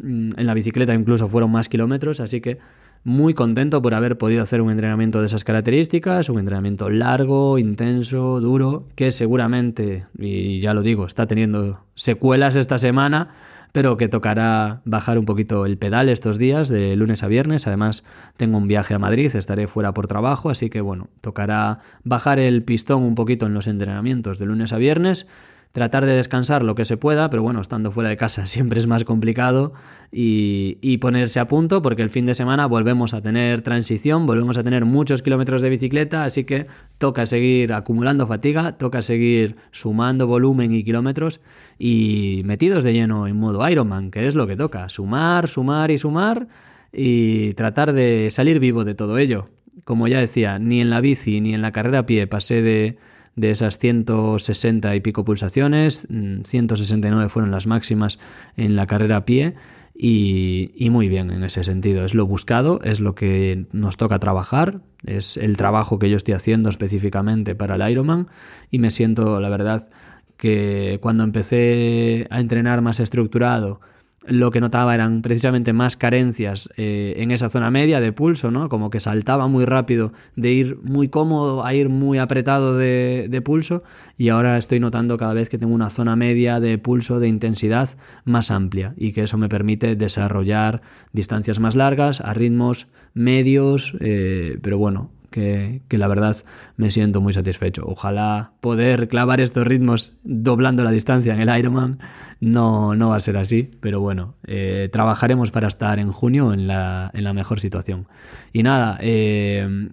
Mm, 0.03 0.31
en 0.37 0.47
la 0.47 0.55
bicicleta 0.55 0.95
incluso 0.95 1.29
fueron 1.29 1.51
más 1.51 1.69
kilómetros, 1.69 2.21
así 2.21 2.41
que 2.41 2.59
muy 3.03 3.33
contento 3.33 3.81
por 3.81 3.95
haber 3.95 4.19
podido 4.19 4.43
hacer 4.43 4.61
un 4.61 4.71
entrenamiento 4.71 5.21
de 5.21 5.27
esas 5.27 5.45
características, 5.45 6.29
un 6.29 6.39
entrenamiento 6.39 6.91
largo, 6.91 7.59
intenso, 7.59 8.41
duro, 8.41 8.89
que 8.95 9.11
seguramente, 9.11 10.07
y 10.19 10.61
ya 10.61 10.75
lo 10.75 10.83
digo, 10.83 11.07
está 11.07 11.27
teniendo 11.27 11.85
secuelas 11.95 12.57
esta 12.57 12.79
semana 12.79 13.31
pero 13.73 13.97
que 13.97 14.09
tocará 14.09 14.83
bajar 14.85 15.19
un 15.19 15.25
poquito 15.25 15.67
el 15.67 15.79
pedal 15.79 16.09
estos 16.09 16.39
días, 16.39 16.69
de 16.69 16.97
lunes 16.97 17.23
a 17.23 17.29
viernes. 17.29 17.67
Además, 17.67 18.05
tengo 18.37 18.59
un 18.59 18.67
viaje 18.67 18.95
a 18.95 18.99
Madrid, 18.99 19.35
estaré 19.35 19.67
fuera 19.67 19.95
por 19.95 20.07
trabajo, 20.07 20.51
así 20.51 20.71
que 20.71 20.81
bueno, 20.81 21.09
tocará 21.21 21.79
bajar 22.03 22.39
el 22.39 22.63
pistón 22.65 23.03
un 23.03 23.15
poquito 23.15 23.47
en 23.47 23.55
los 23.55 23.67
entrenamientos 23.67 24.39
de 24.39 24.47
lunes 24.47 24.73
a 24.73 24.79
viernes 24.79 25.27
tratar 25.73 26.05
de 26.05 26.15
descansar 26.15 26.65
lo 26.65 26.75
que 26.75 26.85
se 26.85 26.97
pueda, 26.97 27.31
pero 27.31 27.43
bueno, 27.43 27.61
estando 27.61 27.91
fuera 27.91 28.11
de 28.11 28.17
casa 28.17 28.47
siempre 28.47 28.79
es 28.79 28.87
más 28.87 29.05
complicado 29.05 29.73
y, 30.11 30.99
ponerse 31.01 31.41
a 31.41 31.47
punto 31.47 31.81
porque 31.81 32.03
el 32.03 32.11
fin 32.11 32.27
de 32.27 32.35
semana 32.35 32.67
volvemos 32.67 33.15
a 33.15 33.23
tener 33.23 33.63
transición, 33.63 34.27
volvemos 34.27 34.59
a 34.59 34.63
tener 34.63 34.85
muchos 34.85 35.23
kilómetros 35.23 35.63
de 35.63 35.71
bicicleta, 35.71 36.25
así 36.25 36.45
que 36.45 36.67
toca 36.99 37.25
seguir 37.25 37.73
acumulando 37.73 38.27
fatiga, 38.27 38.77
toca 38.77 39.01
seguir 39.01 39.57
sumando 39.71 40.27
volumen 40.27 40.75
y 40.75 40.85
kilómetros 40.85 41.41
y 41.79 42.43
metidos 42.45 42.85
de 42.85 42.93
lleno 42.93 43.27
en 43.27 43.37
modo 43.39 43.67
Ironman, 43.67 44.11
que 44.11 44.27
es 44.27 44.35
lo 44.35 44.47
que 44.47 44.57
toca, 44.57 44.91
sumar, 44.91 45.49
sumar 45.49 45.91
y 45.91 45.97
sumar 45.97 46.49
y 46.93 47.55
tratar 47.55 47.95
de 47.95 48.29
salir 48.31 48.61
vivo 48.61 48.85
de 48.85 48.95
todo 48.95 49.17
ello. 49.17 49.47
Como 49.85 50.07
ya 50.07 50.19
decía, 50.19 50.59
ni 50.59 50.83
en 50.83 50.91
la 50.91 51.01
bici 51.01 51.41
ni 51.41 51.55
en 51.55 51.63
la 51.63 51.73
carrera 51.73 52.01
a 52.01 52.07
pie 52.07 52.27
pasé 52.27 52.61
de 52.61 52.99
de 53.37 53.51
esas 53.51 53.79
160 53.79 54.95
y 54.95 55.01
pico 55.01 55.25
pulsaciones, 55.25 56.07
169 56.45 57.25
mm, 57.25 57.29
fueron 57.29 57.51
las 57.51 57.67
máximas 57.67 58.19
en 58.57 58.77
la 58.77 58.87
carrera 58.87 59.19
a 59.19 59.25
pie 59.25 59.55
y, 59.95 60.89
muy 60.91 61.09
bien 61.09 61.31
en 61.31 61.45
ese 61.45 61.63
sentido. 61.63 62.05
Es 62.05 62.15
lo 62.15 62.27
buscado, 62.27 62.81
es 62.83 63.01
lo 63.01 63.15
que 63.15 63.67
nos 63.73 63.97
toca 63.97 64.19
trabajar, 64.19 64.81
es 65.05 65.37
el 65.37 65.57
trabajo 65.57 65.99
que 65.99 66.09
yo 66.09 66.17
estoy 66.17 66.35
haciendo 66.35 66.69
específicamente 66.69 67.55
para 67.55 67.75
el 67.75 67.91
Ironman 67.91 68.29
y 68.71 68.79
me 68.79 68.91
siento, 68.91 69.41
la 69.41 69.51
verdad, 69.51 69.89
que 70.37 70.99
cuando 71.03 71.23
empecé 71.23 72.27
a 72.31 72.41
entrenar 72.41 72.81
más 72.81 72.99
estructurado, 72.99 73.81
lo 74.27 74.51
que 74.51 74.61
notaba 74.61 74.95
eran 74.95 75.23
precisamente 75.23 75.73
más 75.73 75.97
carencias 75.97 76.69
eh, 76.77 77.15
en 77.17 77.31
esa 77.31 77.49
zona 77.49 77.71
media 77.71 78.01
de 78.01 78.13
pulso, 78.13 78.51
¿no? 78.51 78.69
Como 78.69 78.91
que 78.91 79.01
saltaba 79.01 79.49
muy 79.49 79.65
rápido 79.65 80.13
de 80.37 80.53
ir 80.53 80.79
muy 80.83 81.09
cómodo 81.09 81.65
a 81.65 81.73
ir 81.73 81.89
muy 81.89 82.19
apretado 82.19 82.77
de, 82.77 83.29
de, 83.31 83.41
pulso 83.43 83.83
y 84.19 84.29
ahora 84.29 84.59
estoy 84.59 84.79
notando 84.79 85.17
cada 85.17 85.33
vez 85.33 85.49
que 85.49 85.57
tengo 85.57 85.75
una 85.75 85.89
zona 85.89 86.17
media 86.17 86.61
de 86.61 86.77
pulso 86.77 87.19
de 87.19 87.29
intensidad 87.29 87.89
más 88.25 88.51
amplia 88.51 88.95
y 88.97 89.13
que 89.13 89.23
eso 89.23 89.39
me 89.39 89.49
permite 89.49 89.97
desarrollar 89.97 90.83
distancias 91.13 91.59
más 91.59 91.75
largas 91.75 92.21
a 92.21 92.35
ritmos 92.35 92.89
medios, 93.15 93.97
eh, 94.01 94.59
pero 94.63 94.77
bueno, 94.77 95.11
que, 95.31 95.83
la 95.91 96.09
verdad 96.09 96.37
me 96.77 96.91
siento 96.91 97.21
muy 97.21 97.33
satisfecho. 97.33 97.85
Ojalá 97.87 98.53
poder 98.61 99.09
clavar 99.09 99.41
estos 99.41 99.67
ritmos 99.67 100.17
doblando 100.23 100.85
la 100.85 100.91
distancia 100.91 101.35
en 101.35 101.41
el 101.41 101.59
Ironman. 101.59 101.99
No, 102.41 102.95
no 102.95 103.11
va 103.11 103.17
a 103.17 103.21
ser 103.21 103.39
así, 103.39 103.71
pero 103.81 104.01
bueno, 104.01 104.35
eh, 104.47 104.89
trabajaremos 104.93 105.51
para 105.51 105.69
estar 105.69 105.99
en 105.99 106.13
junio 106.13 106.53
en 106.53 106.67
la, 106.67 107.11
en 107.15 107.25
la 107.25 107.33
mejor 107.33 107.61
situación. 107.61 108.09
Y 108.53 108.63
nada, 108.63 108.99
eh, 109.01 109.89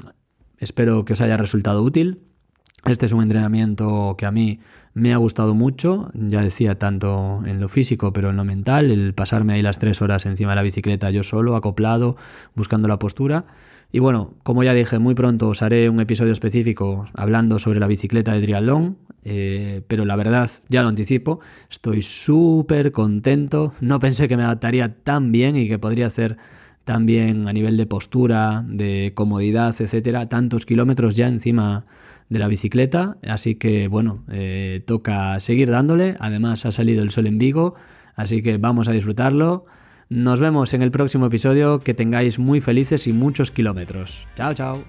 espero 0.57 1.05
que 1.05 1.13
os 1.13 1.21
haya 1.21 1.37
resultado 1.37 1.81
útil 1.83 2.21
Este 2.85 3.05
es 3.05 3.13
un 3.13 3.21
entrenamiento 3.21 4.15
que 4.17 4.25
a 4.25 4.31
mí 4.31 4.59
me 4.93 5.13
ha 5.13 5.17
gustado 5.17 5.53
mucho, 5.53 6.09
ya 6.13 6.41
decía, 6.41 6.79
tanto 6.79 7.43
en 7.45 7.59
lo 7.59 7.67
físico 7.67 8.13
pero 8.13 8.29
en 8.29 8.37
lo 8.37 8.43
mental, 8.43 8.91
el 8.91 9.13
pasarme 9.13 9.53
ahí 9.53 9.61
las 9.61 9.79
tres 9.79 10.01
horas 10.01 10.25
encima 10.25 10.51
de 10.51 10.55
la 10.55 10.61
bicicleta 10.63 11.11
yo 11.11 11.23
solo, 11.23 11.55
acoplado, 11.55 12.15
buscando 12.55 12.87
la 12.87 12.97
postura. 12.97 13.45
Y 13.91 13.99
bueno, 13.99 14.33
como 14.43 14.63
ya 14.63 14.73
dije, 14.73 14.99
muy 14.99 15.15
pronto 15.15 15.47
os 15.47 15.61
haré 15.61 15.89
un 15.89 15.99
episodio 15.99 16.33
específico 16.33 17.05
hablando 17.13 17.57
sobre 17.57 17.79
la 17.79 17.87
bicicleta 17.87 18.33
de 18.33 18.41
triatlón, 18.41 18.97
eh, 19.23 19.81
pero 19.87 20.05
la 20.05 20.15
verdad, 20.15 20.49
ya 20.67 20.83
lo 20.83 20.89
anticipo, 20.89 21.39
estoy 21.69 22.01
súper 22.01 22.91
contento, 22.91 23.73
no 23.79 23.99
pensé 23.99 24.27
que 24.27 24.35
me 24.35 24.43
adaptaría 24.43 24.95
tan 25.03 25.31
bien 25.31 25.55
y 25.55 25.69
que 25.69 25.79
podría 25.79 26.07
hacer 26.07 26.37
también 26.87 27.47
a 27.49 27.53
nivel 27.53 27.75
de 27.75 27.85
postura, 27.85 28.63
de 28.65 29.11
comodidad, 29.13 29.75
etcétera, 29.77 30.29
tantos 30.29 30.65
kilómetros 30.65 31.17
ya 31.17 31.27
encima 31.27 31.85
de 32.29 32.39
la 32.39 32.47
bicicleta. 32.47 33.17
Así 33.27 33.55
que 33.55 33.89
bueno, 33.89 34.23
eh, 34.31 34.81
toca 34.85 35.37
seguir 35.41 35.69
dándole. 35.69 36.15
Además 36.19 36.65
ha 36.65 36.71
salido 36.71 37.03
el 37.03 37.11
sol 37.11 37.27
en 37.27 37.37
Vigo, 37.37 37.75
así 38.15 38.41
que 38.41 38.57
vamos 38.57 38.87
a 38.87 38.93
disfrutarlo. 38.93 39.65
Nos 40.09 40.39
vemos 40.39 40.73
en 40.73 40.81
el 40.81 40.91
próximo 40.91 41.25
episodio. 41.25 41.79
Que 41.79 41.93
tengáis 41.93 42.39
muy 42.39 42.61
felices 42.61 43.07
y 43.07 43.13
muchos 43.13 43.51
kilómetros. 43.51 44.25
Chao, 44.35 44.53
chao. 44.53 44.83